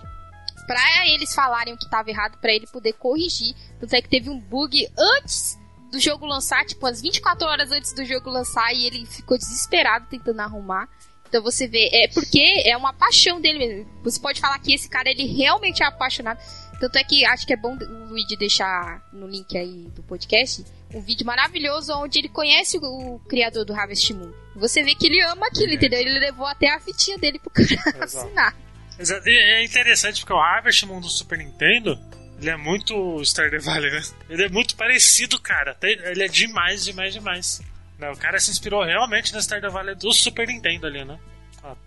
[0.66, 3.54] pra eles falarem o que tava errado pra ele poder corrigir.
[3.80, 5.58] Tanto é que teve um bug antes
[5.90, 10.06] do jogo lançar, tipo, umas 24 horas antes do jogo lançar, e ele ficou desesperado
[10.10, 10.88] tentando arrumar.
[11.28, 13.86] Então você vê, é porque é uma paixão dele mesmo.
[14.02, 16.38] Você pode falar que esse cara, ele realmente é apaixonado.
[16.80, 20.64] Tanto é que acho que é bom o Luigi deixar no link aí do podcast
[20.94, 24.32] um vídeo maravilhoso onde ele conhece o, criador do Harvest Moon.
[24.54, 26.00] Você vê que ele ama aquilo, entendeu?
[26.00, 28.04] Ele levou até a fitinha dele pro cara Exato.
[28.04, 28.56] assinar.
[28.98, 29.28] Exato.
[29.28, 31.98] E é interessante porque o Harvest Moon do Super Nintendo,
[32.40, 34.02] ele é muito Stardew Valley, né?
[34.30, 35.76] Ele é muito parecido, cara.
[35.82, 37.60] Ele é demais, demais, demais.
[37.98, 41.18] Né, O cara se inspirou realmente no Stardew Valley do Super Nintendo ali, né?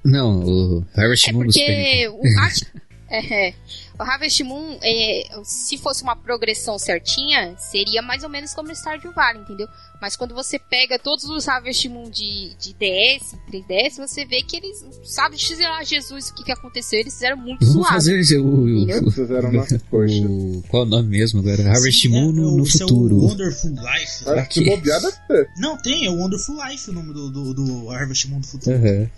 [0.04, 2.18] Não, o Harvest É Moon do Super Nintendo.
[2.18, 3.54] porque o, é, é.
[3.98, 8.76] o Harvest Moon, é, se fosse uma progressão certinha, seria mais ou menos como o
[8.76, 9.68] Stardew Valley, entendeu?
[10.02, 14.56] Mas quando você pega todos os Harvest Moon de, de DS, 3DS, você vê que
[14.56, 17.94] eles, sabe, sei lá, Jesus, o que, que aconteceu, eles fizeram muito Vamos zoado.
[17.96, 19.50] fazer o, o, o, Fizeram
[19.92, 21.68] o- Qual é o nome mesmo agora?
[21.70, 23.16] Harvest Sim, Moon é, no, é o- no esse É o futuro.
[23.18, 24.30] Wonderful Life.
[24.30, 25.50] Acho que ter.
[25.58, 28.76] Não, tem, é o Wonderful Life o nome do, do, do Harvest Moon do futuro.
[28.78, 29.10] Aham.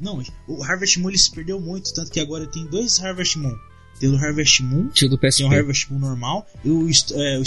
[0.00, 3.54] Não, o Harvest Moon ele se perdeu muito, tanto que agora tem dois Harvest Moon.
[4.00, 5.42] Tem o Harvest Moon, Tio do PSP.
[5.42, 7.44] tem o Harvest Moon normal e o, é, o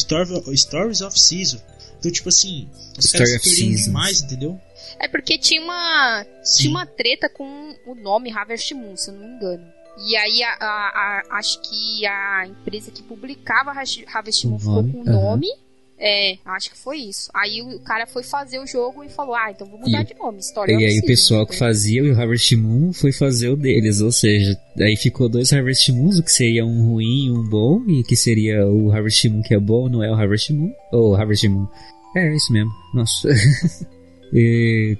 [0.58, 1.60] Stories of Season.
[2.00, 3.86] Então, tipo assim, os caras Seasons.
[3.86, 4.60] demais, entendeu?
[5.00, 6.58] É porque tinha uma, Sim.
[6.64, 9.64] tinha uma treta com o nome Harvest Moon, se eu não me engano.
[10.08, 10.89] E aí, a, a-
[11.32, 15.48] a- acho que a empresa que publicava Harvest Moon ficou com o nome.
[16.00, 17.28] É, acho que foi isso.
[17.34, 20.14] Aí o cara foi fazer o jogo e falou: Ah, então vou mudar E- de
[20.14, 20.39] nome.
[20.39, 21.68] História E of aí o pessoal que entendeu?
[21.68, 26.20] fazia o Harvest Moon foi fazer o deles, ou seja, aí ficou dois Harvest Moons,
[26.20, 29.56] o que seria um ruim e um bom, e que seria o Harvest Moon que
[29.56, 31.68] é bom, não é o Harvest Moon, ou Harvest Moon.
[32.16, 33.30] É, é isso mesmo, nossa.
[34.34, 34.98] E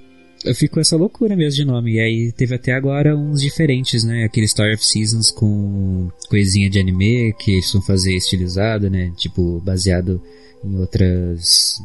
[0.54, 1.94] Ficou essa loucura mesmo de nome.
[1.94, 4.24] E aí teve até agora uns diferentes, né?
[4.24, 9.12] Aquele Story of Seasons com coisinha de anime que eles vão fazer estilizado, né?
[9.16, 10.22] Tipo, baseado
[10.64, 11.80] em outras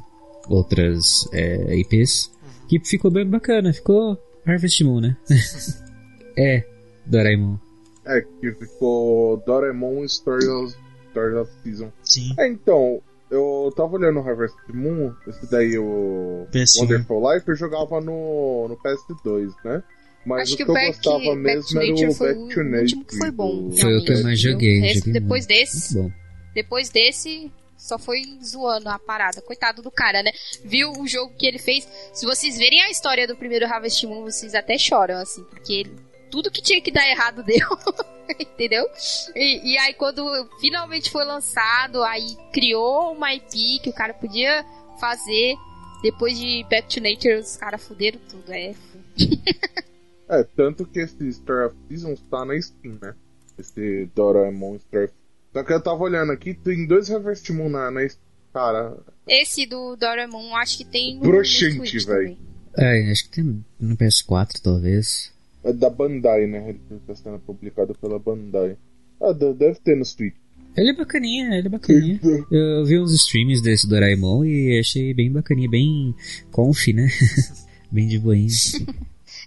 [0.47, 2.31] outras é, IPs.
[2.67, 3.73] Que ficou bem bacana.
[3.73, 5.17] Ficou Harvest Moon, né?
[6.37, 6.65] é,
[7.05, 7.57] Doraemon.
[8.05, 10.75] É, que ficou Doraemon Story of,
[11.09, 11.91] Story of Season.
[12.03, 12.33] Sim.
[12.37, 13.01] É, então,
[13.33, 16.81] eu tava olhando o Harvest Moon, esse daí, o PS1.
[16.81, 19.83] Wonderful Life, eu jogava no, no PS2, né?
[20.25, 22.39] Mas Acho o que que o eu Back, gostava Back mesmo era o foi Back
[22.39, 22.81] o to Nature.
[22.81, 23.69] último que foi bom.
[23.69, 24.79] do- Foi o que eu mais joguei.
[24.79, 25.59] O resto, joguei depois muito.
[25.59, 26.15] desse, Muito
[26.55, 29.41] depois desse, só foi zoando a parada.
[29.41, 30.31] Coitado do cara, né?
[30.63, 31.85] Viu o jogo que ele fez.
[32.13, 35.95] Se vocês verem a história do primeiro Harvest Moon, vocês até choram, assim, porque ele-
[36.33, 37.67] tudo que tinha que dar errado deu.
[38.39, 38.83] Entendeu?
[39.35, 40.25] E, e aí, quando
[40.59, 44.65] finalmente foi lançado, aí criou uma IP que o cara podia
[44.99, 45.53] fazer.
[46.01, 48.51] Depois de Back to Nature, os caras fuderam tudo.
[48.51, 48.73] É.
[50.27, 53.13] É, tanto que esse Story of Seasons tá na Steam, né?
[53.59, 55.13] Esse Doraemon Story of
[55.53, 58.23] Só que eu tava olhando aqui, tem dois Harvest Moon na, na Steam.
[58.51, 61.19] Cara, Esse do Doraemon, acho que tem.
[61.19, 62.39] Broxante, também.
[62.75, 65.32] É, acho que tem no PS4, talvez.
[65.63, 66.69] É da Bandai, né?
[66.69, 68.77] Ele tá sendo publicado pela Bandai.
[69.21, 70.35] Ah, de- deve ter no Switch.
[70.75, 72.19] Ele é bacaninha, ele é bacaninha.
[72.51, 76.15] Eu vi uns streams desse Doraemon e achei bem bacaninha, bem
[76.51, 77.07] conf, né?
[77.91, 78.47] bem de boinha.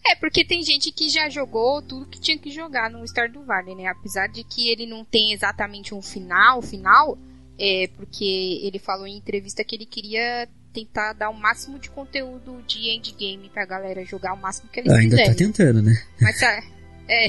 [0.06, 3.74] É, porque tem gente que já jogou tudo que tinha que jogar no Stardew Valley,
[3.74, 3.86] né?
[3.88, 7.18] Apesar de que ele não tem exatamente um final, final,
[7.58, 10.48] é porque ele falou em entrevista que ele queria
[10.84, 14.92] tentar dar o máximo de conteúdo de endgame pra galera jogar o máximo que eles
[14.92, 15.30] Ainda quiserem.
[15.32, 15.92] tá tentando, né?
[16.20, 16.60] Mas é,
[17.08, 17.26] é,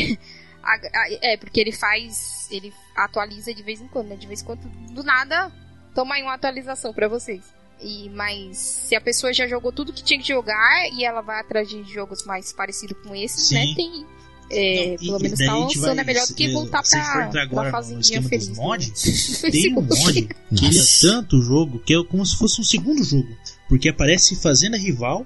[0.62, 4.16] a- a- é, porque ele faz, ele atualiza de vez em quando, né?
[4.16, 5.52] De vez em quando, do nada,
[5.96, 7.42] toma aí uma atualização pra vocês.
[7.80, 11.40] E, mas se a pessoa já jogou tudo que tinha que jogar e ela vai
[11.40, 13.56] atrás de jogos mais parecidos com esses, Sim.
[13.56, 13.74] né?
[13.76, 14.06] Tem.
[14.50, 17.28] É, Não, e- pelo menos daí tá lançando, vai- é melhor do que voltar pra,
[17.30, 18.48] pra agora fazendinha feliz.
[18.48, 18.64] dos né?
[18.64, 22.62] mods, No Tem um mod que ele é tanto jogo que é como se fosse
[22.62, 23.28] um segundo jogo.
[23.68, 25.26] Porque aparece Fazenda Rival,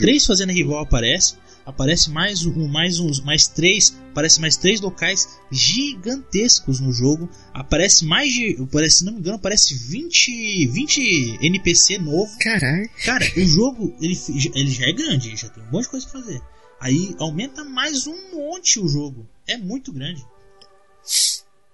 [0.00, 5.28] três Fazenda Rival aparece, aparece mais um, mais uns, mais três, aparece mais três locais
[5.52, 7.28] gigantescos no jogo.
[7.54, 12.30] Aparece mais de, parece, se não me engano, aparece 20, 20 NPC novo.
[12.40, 12.88] Caralho.
[13.04, 14.18] Cara, o jogo ele,
[14.54, 16.40] ele já é grande, já tem um monte de coisa pra fazer.
[16.80, 19.26] Aí aumenta mais um monte o jogo.
[19.46, 20.24] É muito grande.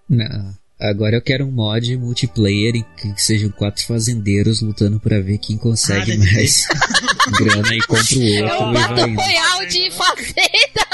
[0.09, 0.55] Não.
[0.81, 5.57] Agora eu quero um mod multiplayer em que sejam quatro fazendeiros lutando pra ver quem
[5.57, 6.67] consegue Ah, mais
[7.39, 9.21] grana e compra o É outro um Battle indo.
[9.21, 10.85] Royale de fazenda!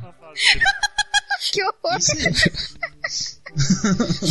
[0.00, 0.60] Pra fazer.
[1.52, 1.98] Que horror!
[1.98, 3.40] Isso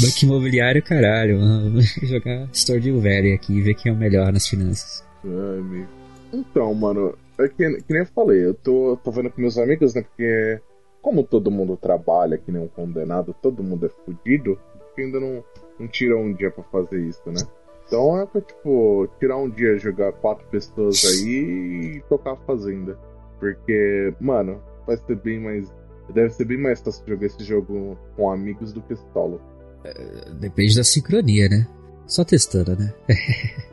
[0.02, 1.40] Banco imobiliário, caralho.
[1.40, 1.72] mano.
[1.74, 5.04] Vou jogar Stardew Valley aqui e ver quem é o melhor nas finanças.
[5.24, 5.88] Ai, amigo.
[6.34, 7.14] Então, mano, é
[7.50, 10.02] que, que nem eu falei, eu tô, tô vendo com meus amigos, né?
[10.02, 10.60] Porque,
[11.02, 14.60] como todo mundo trabalha que nem um condenado, todo mundo é fudido,
[14.98, 15.44] ainda não,
[15.80, 17.42] não tira um dia pra fazer isso, né?
[17.88, 22.98] Então é pra, tipo, tirar um dia, jogar quatro pessoas aí e tocar a fazenda.
[23.40, 25.72] Porque, mano, vai ser bem mais.
[26.14, 29.42] Deve ser bem mais fácil jogar esse jogo com amigos do que solo.
[30.40, 31.68] Depende da sincronia, né?
[32.06, 32.94] Só testando, né?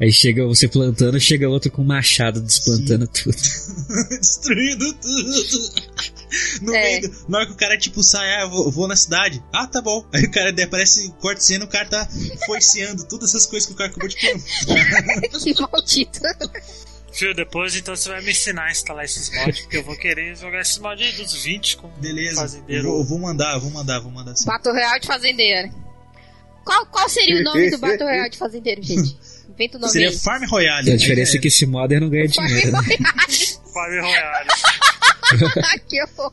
[0.00, 3.36] Aí chega você plantando, chega outro com machado desplantando tudo.
[4.08, 5.84] Destruindo tudo.
[6.62, 6.82] No É.
[6.82, 9.42] meio do, na hora que o cara, tipo, sai, ah, vou, vou na cidade.
[9.52, 10.04] Ah, tá bom.
[10.12, 12.08] Aí o cara aparece, corta cena, o cara tá
[12.46, 15.38] forceando todas essas coisas que o cara acabou de plantar.
[15.38, 16.20] que maldito!
[17.12, 20.36] Fio, depois então você vai me ensinar a instalar esses mods, porque eu vou querer
[20.36, 22.40] jogar esses mods aí dos 20 com Beleza.
[22.40, 22.88] fazendeiro.
[22.88, 24.44] Vou, vou mandar, vou mandar, vou mandar sim.
[24.46, 25.72] Battle Royale de fazendeiro.
[26.64, 29.16] Qual, qual seria o nome do Battle Royale de fazendeiro, gente?
[29.54, 30.18] Inventa o nome Seria aí.
[30.18, 30.92] Farm Royale.
[30.92, 32.78] A diferença é que esse modder não ganha Farm dinheiro, né?
[32.80, 33.46] Royale.
[33.72, 34.48] Fábio Royale.
[35.88, 36.32] que horror.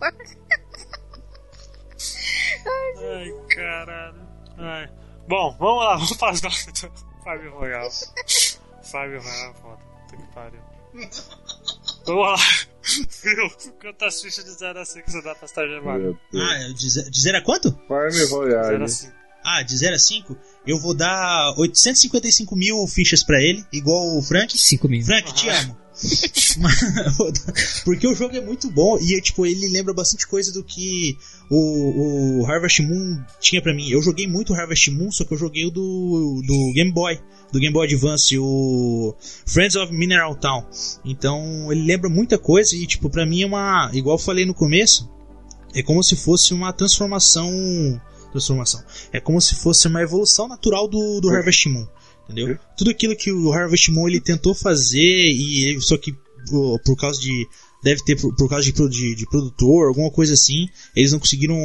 [3.03, 4.21] Ai, caralho.
[4.57, 4.89] Ai.
[5.27, 6.91] Bom, vamos lá, vamos para as notas do
[7.23, 7.89] Fábio Royal.
[8.91, 9.77] Fábio Royal, foda.
[10.09, 10.59] Puta que pariu.
[12.05, 12.35] Vamos lá.
[13.23, 13.73] Viu?
[13.79, 16.19] Quantas fichas de 0 a 5 você dá pra estar gemado?
[16.33, 17.71] Ah, é de ze- de 0 a quanto?
[17.87, 18.83] Farm 0 Royale.
[18.83, 19.13] a 5.
[19.43, 24.21] Ah, de 0 a 5, eu vou dar 855 mil fichas pra ele, igual o
[24.21, 24.57] Frank.
[24.57, 25.03] 5 mil.
[25.03, 25.81] Frank, te amo.
[27.83, 31.17] Porque o jogo é muito bom e tipo, ele lembra bastante coisa do que
[31.49, 33.89] o, o Harvest Moon tinha pra mim.
[33.89, 37.19] Eu joguei muito Harvest Moon, só que eu joguei o do, do Game Boy,
[37.51, 39.15] do Game Boy Advance, o
[39.45, 40.65] Friends of Mineral Town.
[41.03, 43.91] Então ele lembra muita coisa e tipo, pra mim é uma.
[43.93, 45.09] Igual eu falei no começo,
[45.73, 47.51] é como se fosse uma transformação.
[48.31, 48.81] Transformação.
[49.11, 51.87] É como se fosse uma evolução natural do, do Harvest Moon.
[52.25, 52.57] Entendeu?
[52.77, 56.13] Tudo aquilo que o Harvest Moon ele tentou fazer e ele- só que
[56.49, 57.47] por, por causa de
[57.83, 61.55] deve ter por, por causa de, de, de, produtor, alguma coisa assim, eles não conseguiram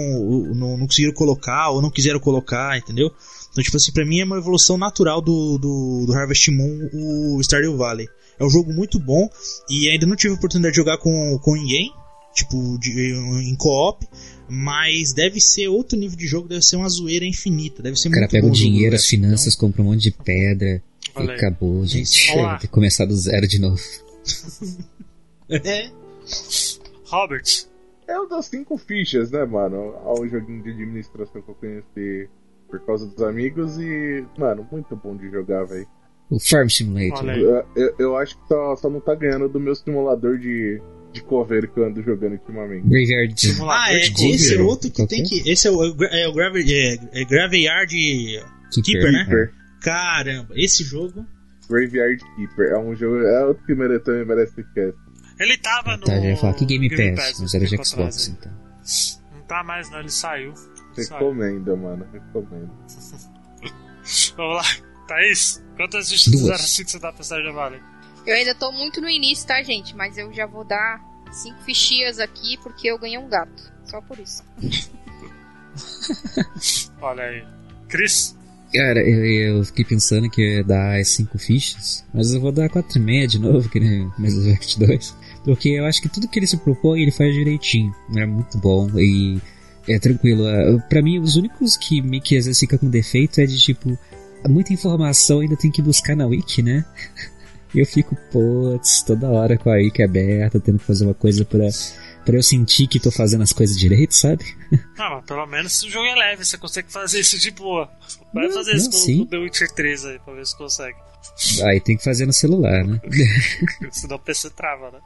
[0.54, 3.10] não, não conseguiram colocar ou não quiseram colocar, entendeu?
[3.50, 7.40] Então, tipo assim, pra mim é uma evolução natural do, do, do Harvest Moon, o
[7.42, 8.08] Stardew Valley.
[8.38, 9.28] É um jogo muito bom
[9.68, 11.90] e ainda não tive a oportunidade de jogar com, com ninguém,
[12.34, 13.12] tipo, de,
[13.42, 14.06] em co-op,
[14.48, 18.12] mas deve ser outro nível de jogo, deve ser uma zoeira infinita, deve ser o
[18.12, 20.82] cara pega o dinheiro, jogo, as finanças, então, compra um monte de pedra
[21.14, 21.36] Olha e aí.
[21.36, 22.32] acabou, gente.
[22.32, 23.80] Ter que começar do zero de novo.
[25.48, 25.88] É,
[27.06, 27.44] Robert,
[28.08, 29.94] É o das cinco fichas, né, mano?
[30.20, 32.28] Um joguinho de administração que eu conheci
[32.68, 35.86] por causa dos amigos e, mano, muito bom de jogar, velho.
[36.28, 37.24] O Farm Simulator.
[37.30, 40.82] Eu, eu- eu acho que só, só não tá ganhando do meu simulador de,
[41.16, 42.86] de coveiro que eu ando jogando ultimamente.
[42.86, 43.34] Graveyard.
[43.68, 44.34] Ah, é, cover.
[44.34, 45.50] esse é outro que tem que.
[45.50, 47.94] Esse é o, é o, é Grave- é- é Graveyard
[48.84, 49.24] Keeper, né?
[49.24, 49.52] Keeper.
[49.80, 51.26] Caramba, esse jogo.
[51.68, 52.66] Graveyard Keeper.
[52.72, 53.18] É um jogo.
[53.22, 54.94] É outro que mere- também merece cast.
[55.38, 56.04] Ele tava no.
[56.04, 58.52] Tá, já ia falar que Game, Pass, mas era de Xbox, então.
[59.34, 60.52] Não tá mais, não, ele saiu.
[60.94, 61.08] Saiu.
[61.10, 62.06] Recomendo, mano.
[62.12, 62.70] Recomendo.
[64.36, 64.62] Vamos lá,
[65.08, 66.42] Thaís, quantas Duas.
[66.44, 67.80] 0 a 5 você dá pra Stardew Valley?
[68.26, 69.94] Eu ainda tô muito no início, tá, gente?
[69.94, 71.00] Mas eu já vou dar
[71.30, 73.72] cinco fichinhas aqui porque eu ganhei um gato.
[73.84, 74.42] Só por isso.
[77.00, 77.44] Olha aí.
[77.88, 78.36] Chris?
[78.74, 82.68] Cara, eu, eu fiquei pensando que ia dar as 5 fichas, mas eu vou dar
[82.68, 85.16] 4,5 de novo, que nem Mass Effect 2.
[85.44, 87.94] Porque eu acho que tudo que ele se propõe, ele faz direitinho.
[88.16, 89.40] É muito bom e
[89.88, 90.44] é tranquilo.
[90.46, 93.56] Ah, Pra mim, os únicos que meio que às vezes fica com defeito é de
[93.56, 93.96] tipo,
[94.48, 96.84] muita informação ainda tem que buscar na wiki, né?
[97.76, 101.44] E eu fico, putz, toda hora com a wiki aberta, tendo que fazer uma coisa
[101.44, 101.68] pra,
[102.24, 104.42] pra eu sentir que tô fazendo as coisas direito, sabe?
[104.96, 107.90] Não, mas pelo menos o jogo é leve, você consegue fazer isso de boa.
[108.32, 109.20] Vai Não, fazer isso não, com sim.
[109.22, 110.96] o The Witcher 3 aí, pra ver se consegue.
[111.64, 112.98] Aí tem que fazer no celular, né?
[113.92, 114.98] Senão o PC trava, né?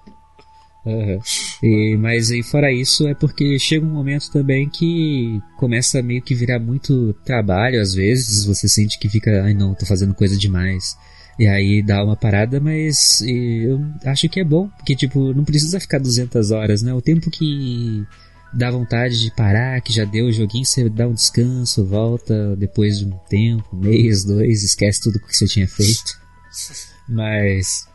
[0.87, 1.19] Aham.
[1.63, 6.23] E, mas aí fora isso é porque chega um momento também que começa a meio
[6.23, 10.39] que virar muito trabalho às vezes, você sente que fica, ai não, tô fazendo coisa
[10.39, 10.97] demais.
[11.41, 15.81] E aí dá uma parada, mas eu acho que é bom, porque tipo, não precisa
[15.81, 16.93] ficar 200 horas, né?
[16.93, 18.05] O tempo que
[18.53, 22.99] dá vontade de parar, que já deu o joguinho, você dá um descanso, volta depois
[22.99, 26.21] de um tempo, um mês, dois, esquece tudo que você tinha feito.
[27.09, 27.89] Mas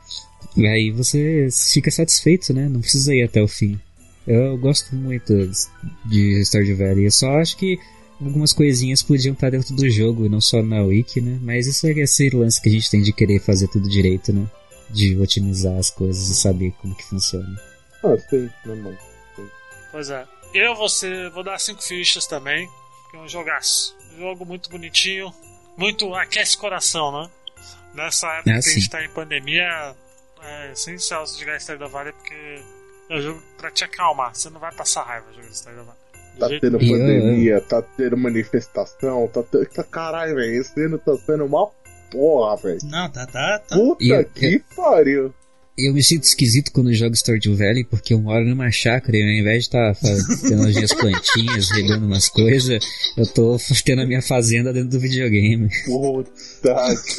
[0.57, 2.67] e aí você fica satisfeito, né?
[2.67, 3.79] Não precisa ir até o fim.
[4.25, 5.51] Eu gosto muito
[6.03, 7.05] de Stardew Valley.
[7.05, 7.77] Eu só acho que
[8.21, 11.39] algumas coisinhas podiam estar dentro do jogo, não só na wiki, né?
[11.41, 14.45] Mas isso é esse lance que a gente tem de querer fazer tudo direito, né?
[14.89, 17.59] De otimizar as coisas e saber como que funciona.
[18.03, 18.97] Ah, sim, né, mano?
[19.91, 20.25] Pois é.
[20.53, 22.69] Eu vou, ser, vou dar 5 fichas também,
[23.11, 23.95] que é um jogaço.
[24.13, 25.33] Um jogo muito bonitinho,
[25.77, 27.29] muito aquece o coração, né?
[27.93, 29.95] Nessa época Ah, que a gente tá em pandemia,
[30.41, 32.61] é essencial você jogar Stardew Valley porque
[33.09, 34.35] é um jogo pra te acalmar.
[34.35, 35.99] Você não vai passar raiva jogando Stardew Valley.
[36.39, 39.65] Tá tendo pandemia, tá tendo manifestação, tá tendo.
[39.67, 41.69] tá- Caralho, velho, esse ano tá sendo uma
[42.11, 42.79] porra, velho.
[42.83, 43.75] Não, tá, tá, tá.
[43.75, 45.33] Puta E eu- que pariu.
[45.77, 49.21] Eu me sinto esquisito quando eu jogo Stardew Valley porque eu moro numa chácara e
[49.21, 49.93] ao invés de estar
[50.41, 52.81] tendo as minhas plantinhas, regando umas coisas,
[53.17, 55.67] eu tô tendo a minha fazenda dentro do videogame.
[55.83, 56.31] Puta
[57.05, 57.15] que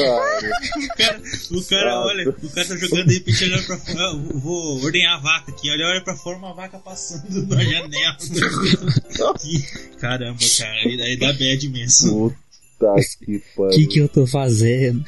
[0.00, 0.50] pariu.
[0.82, 1.22] O cara,
[1.52, 4.00] o cara olha, o cara tá jogando de repente olhando pra fora.
[4.00, 5.70] Eu vou ordenhar a vaca aqui.
[5.70, 8.16] Olha, olha pra fora, uma vaca passando na janela.
[9.40, 9.64] Que-
[10.00, 12.30] Caramba, cara, aí, aí dá bad mesmo.
[12.30, 13.70] Puta que O pariu.
[13.78, 15.04] que que eu tô fazendo?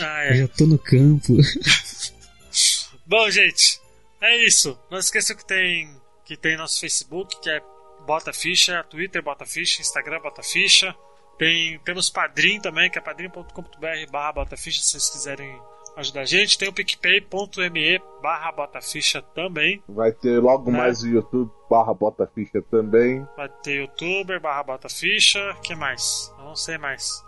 [0.00, 0.34] Ah, Eu é.
[0.36, 1.34] já tô no campo.
[3.06, 3.80] Bom, gente,
[4.20, 4.78] é isso.
[4.90, 5.90] Não esqueçam que tem,
[6.24, 7.60] que tem nosso Facebook, que é
[8.06, 10.94] Bota Ficha, Twitter Bota Ficha, Instagram Bota Ficha.
[11.38, 15.58] Tem, temos Padrim também, que é padrim.com.br barra Bota Ficha, se vocês quiserem
[15.96, 16.58] ajudar a gente.
[16.58, 19.82] Tem o picpay.me barra Bota Ficha também.
[19.88, 20.78] Vai ter logo Né?
[20.78, 23.26] mais o YouTube barra Bota Ficha também.
[23.36, 25.54] Vai ter youtuber barra Bota Ficha.
[25.62, 26.32] que mais?
[26.38, 27.22] Eu não sei mais.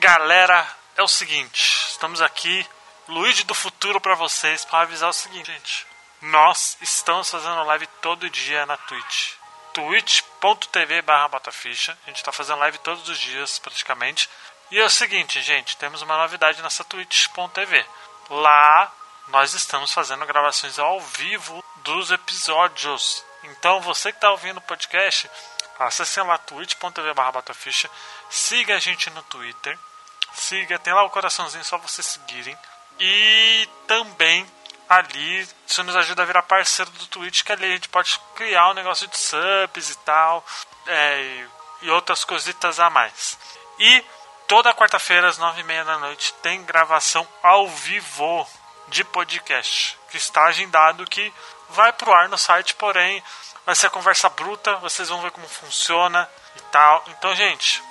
[0.00, 0.66] Galera,
[0.96, 2.66] é o seguinte, estamos aqui,
[3.08, 5.86] Luigi do futuro pra vocês, para avisar o seguinte, gente.
[6.20, 9.32] Nós estamos fazendo live todo dia na Twitch.
[9.74, 11.98] twitch.tv botaficha.
[12.06, 14.28] A gente tá fazendo live todos os dias, praticamente.
[14.70, 17.84] E é o seguinte, gente, temos uma novidade nessa twitch.tv.
[18.30, 18.92] Lá
[19.28, 23.24] nós estamos fazendo gravações ao vivo dos episódios.
[23.42, 25.28] Então você que está ouvindo o podcast,
[25.78, 27.90] acessem lá twitch.tv botaficha.
[28.30, 29.78] Siga a gente no Twitter.
[30.34, 32.56] Siga, tem lá o coraçãozinho só vocês seguirem.
[32.98, 34.46] E também
[34.88, 38.70] ali isso nos ajuda a virar parceiro do Twitch, que ali a gente pode criar
[38.70, 40.44] um negócio de subs e tal,
[40.86, 41.46] é,
[41.80, 43.38] e, outras cositas a mais.
[43.78, 44.04] E
[44.46, 48.46] toda quarta-feira às nove e meia da noite tem gravação ao vivo
[48.88, 51.32] de podcast que está agendado que
[51.70, 53.22] vai pro ar no site, porém
[53.64, 57.02] vai ser conversa bruta, vocês vão ver como funciona e tal.
[57.08, 57.82] Então, gente,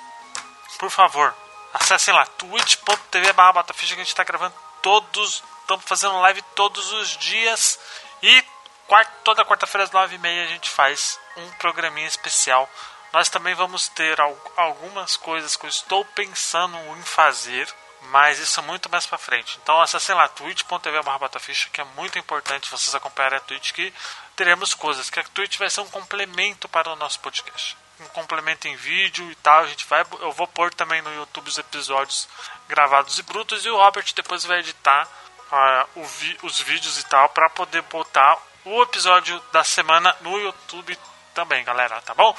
[0.78, 1.34] por favor,
[1.74, 6.92] acessem lá twitch.tv barra Bataficha que a gente está gravando todos, estamos fazendo live todos
[6.92, 7.78] os dias
[8.22, 8.44] e
[8.86, 12.68] quarta, toda quarta-feira às nove e meia a gente faz um programinha especial.
[13.12, 14.18] Nós também vamos ter
[14.56, 17.72] algumas coisas que eu estou pensando em fazer
[18.10, 19.58] mas isso é muito mais pra frente.
[19.62, 23.92] Então acessem lá twitch.tv bataficha, que é muito importante vocês acompanharem a Twitch, que
[24.34, 27.76] teremos coisas, que a Twitch vai ser um complemento para o nosso podcast.
[28.00, 29.60] Um complemento em vídeo e tal.
[29.60, 32.28] A gente vai, eu vou pôr também no YouTube os episódios
[32.68, 35.08] gravados e brutos, e o Robert depois vai editar
[35.52, 40.96] uh, vi, os vídeos e tal, para poder botar o episódio da semana no YouTube
[41.34, 42.34] também, galera, tá bom?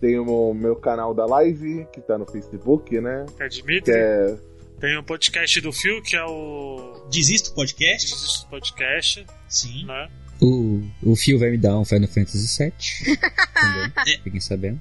[0.00, 3.26] Tem o meu canal da live, que tá no Facebook, né?
[3.38, 3.92] É Dimitri.
[3.94, 4.36] É...
[4.80, 7.06] Tem o podcast do Phil, que é o.
[7.10, 8.10] Desisto Podcast.
[8.10, 9.26] Desisto Podcast.
[9.46, 9.84] Sim.
[9.84, 10.10] Né?
[10.40, 13.18] O, o Phil vai me dar um Final Fantasy VII.
[14.06, 14.18] é.
[14.24, 14.80] Fiquem sabendo.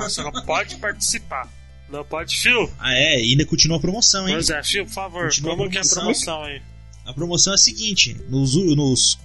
[0.00, 1.48] Você não pode participar.
[1.88, 2.70] Não pode, Phil.
[2.78, 4.34] Ah, é, ainda continua a promoção, hein?
[4.34, 6.62] Pois é, Phil, por favor, continua como que é a promoção aí?
[7.04, 9.18] A promoção é a seguinte: nos, nos,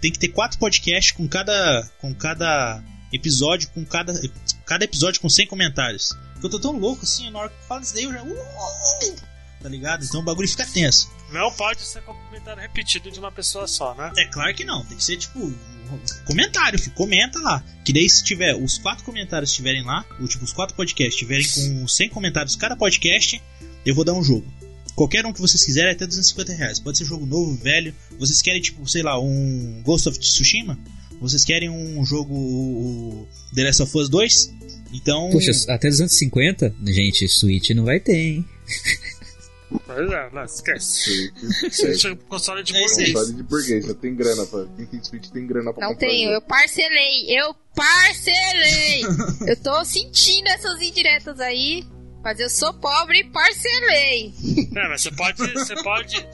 [0.00, 2.82] tem que ter quatro podcasts com cada, com cada
[3.12, 4.12] episódio com cada.
[4.66, 6.12] Cada episódio com 100 comentários.
[6.42, 8.22] Eu tô tão louco assim, na hora que fala isso daí eu já.
[8.22, 9.33] Uh,
[9.64, 10.04] tá ligado?
[10.04, 11.10] Então o bagulho fica tenso.
[11.32, 14.12] Não pode ser comentário repetido de uma pessoa só, né?
[14.18, 14.84] É claro que não.
[14.84, 15.40] Tem que ser tipo.
[16.26, 16.94] Comentário, filho.
[16.94, 17.64] Comenta lá.
[17.82, 21.46] Que daí se tiver os quatro comentários estiverem lá, ou tipo, os quatro podcasts estiverem
[21.48, 23.40] com 100 comentários cada podcast,
[23.86, 24.46] eu vou dar um jogo.
[24.94, 26.78] Qualquer um que vocês quiserem, até 250 reais.
[26.78, 27.94] Pode ser jogo novo, velho.
[28.18, 30.78] Vocês querem, tipo, sei lá, um Ghost of Tsushima?
[31.20, 34.54] Vocês querem um jogo The Last of Us 2?
[34.92, 35.30] Então.
[35.30, 36.74] Poxa, até 250?
[36.86, 38.44] Gente, Switch não vai ter, hein?
[39.86, 41.32] Pois é, não, esquece.
[41.70, 43.12] Switch é console de burguês.
[43.12, 44.66] Console de burguês, já tem grana pra.
[44.76, 49.02] Quem tem Switch tem grana pra Não tenho, eu parcelei, eu parcelei!
[49.48, 51.84] eu tô sentindo essas indiretas aí,
[52.22, 54.32] mas eu sou pobre e parcelei.
[54.74, 55.52] É, mas você pode.
[55.52, 56.26] Você pode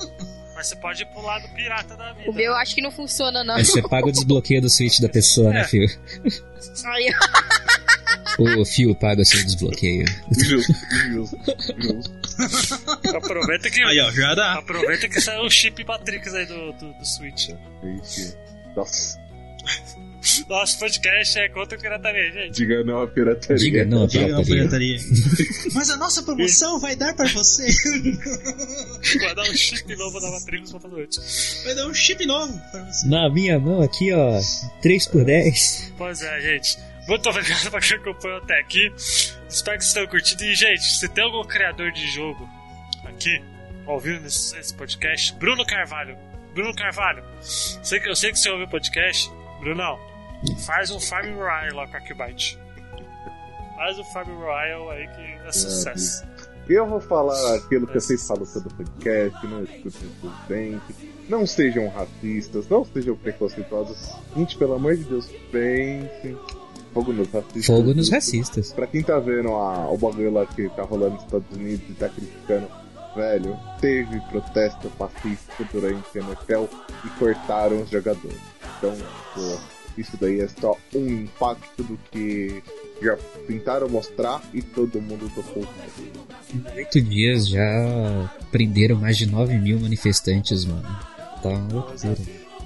[0.61, 2.30] mas você pode pular do pirata da vida.
[2.30, 3.54] O meu acho que não funciona, não.
[3.54, 5.62] Mas você paga o desbloqueio do Switch da pessoa, né, é.
[5.62, 5.86] né, Fio?
[6.84, 7.14] Aí.
[8.38, 10.04] O Fio paga o seu desbloqueio.
[10.30, 10.72] Justo,
[11.11, 11.36] justo,
[11.78, 13.16] justo.
[13.16, 13.82] Aproveita que.
[13.82, 14.58] Aí, ó, já dá.
[14.58, 17.50] Aproveita que saiu o chip Matrix aí do, do, do Switch.
[18.76, 19.18] Nossa.
[20.49, 22.55] Nosso podcast é contra a pirataria, gente.
[22.55, 23.57] Diga não à pirataria.
[23.57, 24.45] Diga não à pirataria.
[24.45, 24.99] pirataria.
[25.75, 27.66] Mas a nossa promoção vai dar pra você.
[29.21, 31.21] Vai dar um chip novo da Matrix pra noite.
[31.64, 33.09] Vai dar um chip novo pra você.
[33.09, 34.39] Na minha mão aqui, ó.
[34.83, 35.95] 3 por 10.
[35.97, 36.79] Pois é, gente.
[37.09, 38.93] Muito obrigado pra quem acompanhou até aqui.
[39.49, 40.45] Espero que vocês tenham curtido.
[40.45, 42.49] E, gente, se tem algum criador de jogo
[43.05, 43.43] aqui,
[43.87, 46.16] ouvindo esse podcast, Bruno Carvalho.
[46.55, 49.31] Bruno Carvalho, sei que, eu sei que você ouviu o podcast.
[49.61, 49.99] Brunão,
[50.64, 52.59] Faz um Farm Royal lá com a Qbyte.
[53.76, 56.24] Faz o Farm Royal aí que é sucesso.
[56.68, 60.95] Eu vou falar aquilo que vocês falam todo podcast, não escutem presidente,
[61.28, 64.14] não sejam racistas, não sejam preconceituosos.
[64.36, 66.38] Gente, pelo amor de Deus, pensem.
[66.95, 67.66] Fogo nos racistas.
[67.66, 68.72] Fogo nos racistas.
[68.72, 71.95] Pra quem tá vendo a, o bagulho lá que tá rolando nos Estados Unidos e
[71.95, 72.68] tá criticando,
[73.16, 76.64] velho, teve protesto pacífico durante a NFL
[77.05, 78.38] e cortaram os jogadores.
[78.78, 78.95] Então,
[79.34, 79.59] pô,
[79.97, 82.62] isso daí é só um impacto do que
[83.03, 83.16] já
[83.47, 85.66] tentaram mostrar e todo mundo tocou.
[86.55, 90.88] Em oito dias já prenderam mais de 9 mil manifestantes, mano.
[91.43, 92.16] Tá uma loucura.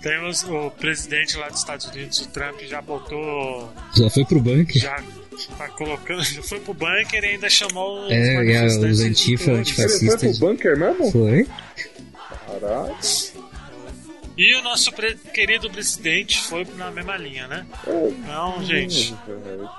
[0.01, 3.73] Temos o presidente lá dos Estados Unidos, o Trump, já botou.
[3.97, 4.83] Já foi pro bunker?
[4.83, 5.03] Já
[5.57, 6.23] tá colocando.
[6.23, 8.85] Já foi pro bunker e ainda chamou os é, manifestantes.
[8.85, 10.03] É, os antifa, antifascistas.
[10.03, 11.11] Ele foi pro bunker mesmo?
[11.11, 11.47] Foi.
[12.47, 12.97] Caralho.
[14.37, 17.65] E o nosso pre querido presidente foi na mesma linha, né?
[18.27, 19.13] Não, gente.
[19.13, 19.17] Isso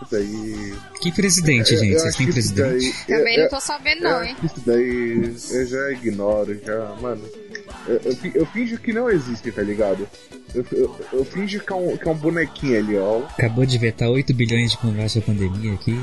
[0.09, 0.75] daí.
[1.01, 1.99] Que presidente, gente?
[1.99, 2.95] Vocês têm presidente?
[3.07, 4.35] Daí, Também é, não tô sabendo, não, hein?
[4.41, 7.21] Isso daí eu já ignoro, já, mano.
[7.85, 10.07] Eu, eu, eu finjo que não existe, tá ligado?
[10.53, 13.25] Eu, eu, eu finjo que é, um, que é um bonequinho ali, ó.
[13.37, 15.99] Acabou de vetar 8 bilhões de conversa com a pandemia aqui.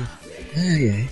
[0.55, 1.09] Ai, ai.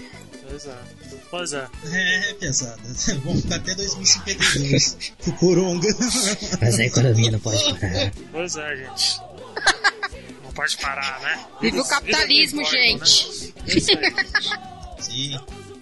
[0.47, 1.00] Pois é.
[1.31, 1.65] Pois é.
[1.91, 2.81] É, pesada.
[3.23, 5.13] Vamos ficar até 2052.
[5.27, 5.87] o Coronga.
[6.59, 8.11] Mas a economia não pode parar.
[8.33, 9.21] Pois é, gente.
[10.43, 11.45] Não pode parar, né?
[11.61, 13.27] Viva o capitalismo, gente.
[13.29, 13.53] Né?
[13.67, 15.03] É isso aí, gente.
[15.05, 15.39] Sim.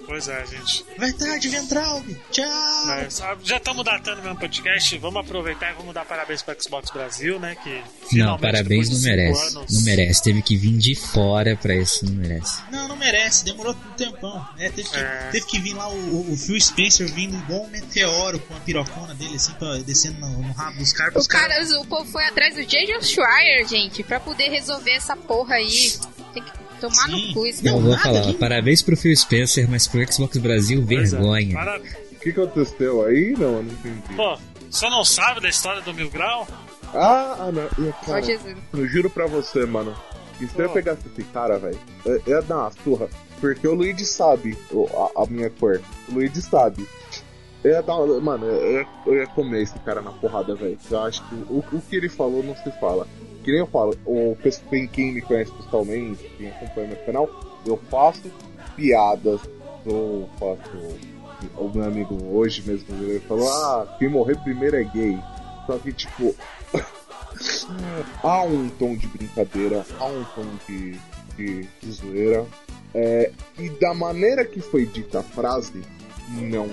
[0.10, 0.84] Pois é, gente.
[0.98, 2.02] Vai tarde, Ventral.
[2.32, 2.46] Tchau.
[2.88, 4.98] Mas, já estamos datando mesmo podcast.
[4.98, 7.56] Vamos aproveitar e vamos dar parabéns para Xbox Brasil, né?
[7.64, 7.84] Que
[8.18, 9.56] não, parabéns não merece.
[9.56, 9.72] Anos...
[9.72, 10.24] Não merece.
[10.24, 12.06] Teve que vir de fora para isso.
[12.08, 12.60] Não merece.
[12.72, 14.44] Não, não merece, demorou um tempão.
[14.58, 15.30] É, teve, que, É.
[15.32, 19.14] teve que vir lá o, o- Phil Spencer vindo igual um meteoro com a pirocona
[19.14, 21.16] dele, assim, pra, descendo no, no rabo dos caras.
[21.18, 23.00] Os caras- caras, o povo foi atrás do J.J.
[23.04, 25.94] Schreier, gente, pra poder resolver essa porra aí.
[26.34, 27.28] Tem que tomar Sim.
[27.28, 27.64] no cu isso.
[27.66, 28.38] Não, Eu vou nada, falar, gente.
[28.38, 31.18] parabéns pro Phil Spencer, mas pro Xbox Brasil, Pois é.
[31.18, 31.82] vergonha.
[32.14, 33.32] O que aconteceu aí?
[33.38, 34.16] Não, eu não entendi.
[34.16, 34.38] Pô,
[34.70, 36.48] você não sabe da história do Mil Grau?
[36.94, 37.86] Ah, ah, não.
[37.86, 38.56] E, Ó, Cara, Jesus.
[38.74, 39.96] eu juro pra você, mano.
[40.38, 40.74] Que se eu Pô.
[40.74, 43.08] pegasse esse cara, velho, eu eu ia dar uma surra.
[43.40, 44.58] Porque o Luigi sabe
[45.16, 45.82] a, a minha cor.
[46.10, 46.86] O Luigi sabe.
[47.64, 50.78] Eu ia dar uma- Mano, eu ia, eu ia comer esse cara na porrada, velho.
[50.90, 53.06] Eu acho que o, o que ele falou não se fala.
[53.44, 54.36] Que nem eu falo, o,
[54.70, 57.30] quem, quem me conhece pessoalmente, quem acompanha meu canal,
[57.66, 58.24] eu faço
[58.76, 59.40] piadas.
[59.86, 60.60] Eu faço.
[61.58, 65.18] O meu amigo hoje mesmo ele falou: Ah, quem morrer primeiro é gay.
[65.66, 66.36] Só que, tipo,
[68.24, 71.00] há um tom de brincadeira, há um tom de,
[71.38, 72.46] de, de zoeira.
[72.94, 75.82] É, e da maneira que foi dita a frase,
[76.30, 76.68] não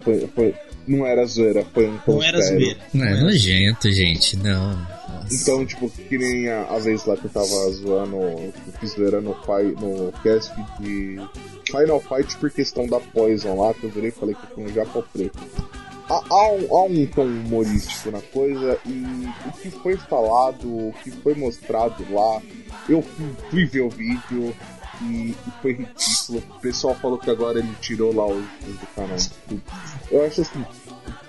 [0.00, 0.54] foi, foi-
[0.86, 2.60] não era zoeira, foi um tom Não era sério.
[2.60, 2.80] zoeira.
[2.92, 4.36] Não, é era nojento, gente.
[4.36, 4.86] Não.
[5.30, 9.20] Então, tipo, que nem a, a vez lá que eu tava zoando, eu fiz zoeira
[9.20, 11.20] no, no cast de
[11.64, 14.68] Final Fight por questão da Poison lá, que eu virei e falei que foi um
[14.68, 15.38] Japão preto.
[16.08, 20.94] Há, há um, há um tom humorístico na coisa e o que foi falado, o
[21.04, 22.42] que foi mostrado lá,
[22.88, 24.54] eu fui, fui ver o vídeo
[25.02, 26.42] e, e foi ridículo.
[26.56, 29.16] O pessoal falou que agora ele tirou lá vídeos do canal.
[30.10, 30.64] Eu acho assim,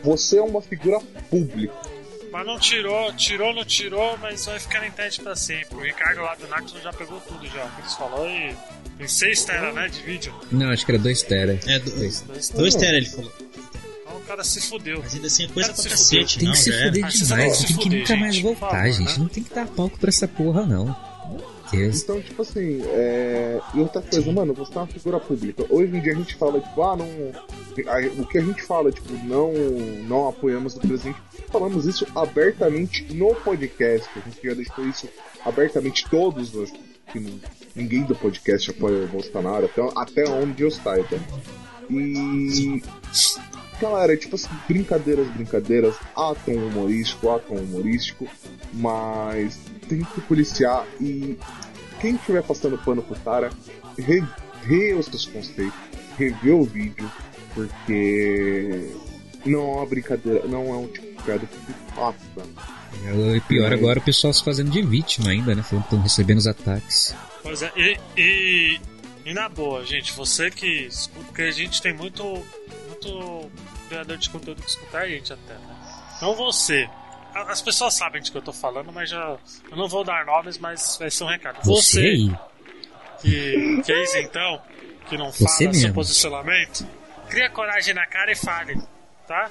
[0.04, 1.91] você é uma figura pública.
[2.32, 5.76] Mas não tirou, tirou, não tirou, mas vai ficar na internet pra sempre.
[5.76, 7.66] O Ricardo lá do Nactus já pegou tudo já.
[7.66, 8.56] O que eles falou e
[8.98, 10.34] tem 6 tera, né, de vídeo.
[10.52, 11.60] Não, acho que era 2 tera.
[11.68, 12.22] É, do- Dois.
[12.22, 12.82] Dois dois Não.
[12.82, 13.32] tera ele falou.
[14.02, 15.00] Então o cara se fudeu.
[15.04, 17.90] Mas ainda assim é coisa Cara, pra cacete, Tem que se fuder demais, tem que
[17.90, 19.08] nunca mais voltar, gente.
[19.12, 19.16] né?
[19.18, 21.11] Não tem que dar palco pra essa porra, não.
[21.72, 22.03] Deus.
[22.03, 23.59] Então, tipo assim, é...
[23.74, 25.65] e outra coisa, mano, você é uma figura pública.
[25.69, 27.07] Hoje em dia a gente fala, tipo, ah, não.
[28.22, 29.53] O que a gente fala, tipo, não,
[30.07, 31.17] não apoiamos o presidente.
[31.49, 34.09] Falamos isso abertamente no podcast.
[34.15, 35.07] A gente já deixou isso
[35.45, 36.53] abertamente todos
[37.19, 37.39] não-
[37.76, 41.19] ninguém do podcast apoia o Bolsonaro, até, até onde eu saiba.
[41.89, 42.82] E.
[43.82, 45.95] Galera, tipo assim, brincadeiras, brincadeiras,
[46.45, 48.28] tom humorístico, tom humorístico,
[48.72, 49.59] mas
[49.96, 51.38] tem que policiar e
[52.00, 53.52] quem estiver passando pano pro cara,
[53.98, 55.74] rever os seus conceitos,
[56.18, 57.12] rever o vídeo,
[57.54, 58.89] porque
[59.46, 62.18] não é uma brincadeira, não é um tipo de piada que se faça.
[63.36, 65.62] E pior agora o pessoal se fazendo de vítima ainda, né?
[65.62, 67.16] Falando que estão recebendo os ataques.
[67.44, 68.82] Pois é, e, e,
[69.26, 72.24] e na boa, gente, você que escuta, porque a gente tem muito,
[72.88, 73.52] muito
[73.89, 75.76] criador de conteúdo que escuta a gente até, né?
[76.18, 76.89] Então você,
[77.34, 79.38] as pessoas sabem de que eu tô falando, mas já,
[79.70, 81.60] eu não vou dar nomes, mas vai ser um recado.
[81.64, 82.36] Você aí?
[83.22, 84.62] que, é isso então,
[85.08, 85.94] que não Você fala seu mesmo.
[85.94, 86.88] posicionamento,
[87.30, 88.82] cria coragem na cara e fale,
[89.28, 89.50] tá?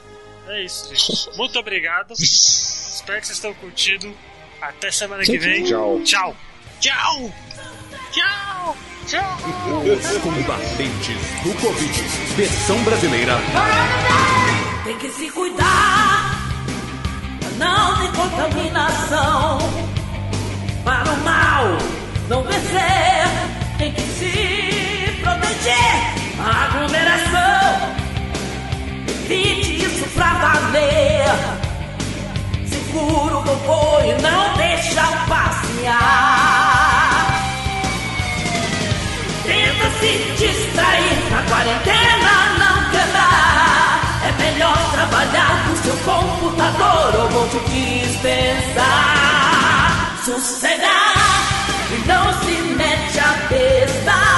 [0.48, 1.30] É isso, gente.
[1.38, 2.12] Muito obrigado.
[2.12, 4.14] Espero que vocês tenham curtido.
[4.60, 5.64] Até semana que vem.
[5.64, 6.00] Tchau.
[6.04, 6.36] Tchau.
[6.80, 7.32] Tchau!
[8.12, 8.76] Tchau!
[9.06, 9.38] Tchau.
[9.84, 12.02] Os combatentes do Covid.
[12.36, 13.38] Versão brasileira.
[14.84, 16.19] Tem que se cuidar
[17.60, 19.58] não ter contaminação.
[20.82, 21.64] Para o mal
[22.28, 23.28] não vencer,
[23.76, 26.20] tem que se proteger.
[26.42, 27.94] A aglomeração,
[29.08, 31.26] evite isso pra valer.
[32.66, 36.49] Segura o popô e não deixa passear.
[46.70, 48.80] Computador ou vou te dispensar.
[50.24, 51.14] Sossegar
[51.90, 54.29] e não se mete a besta.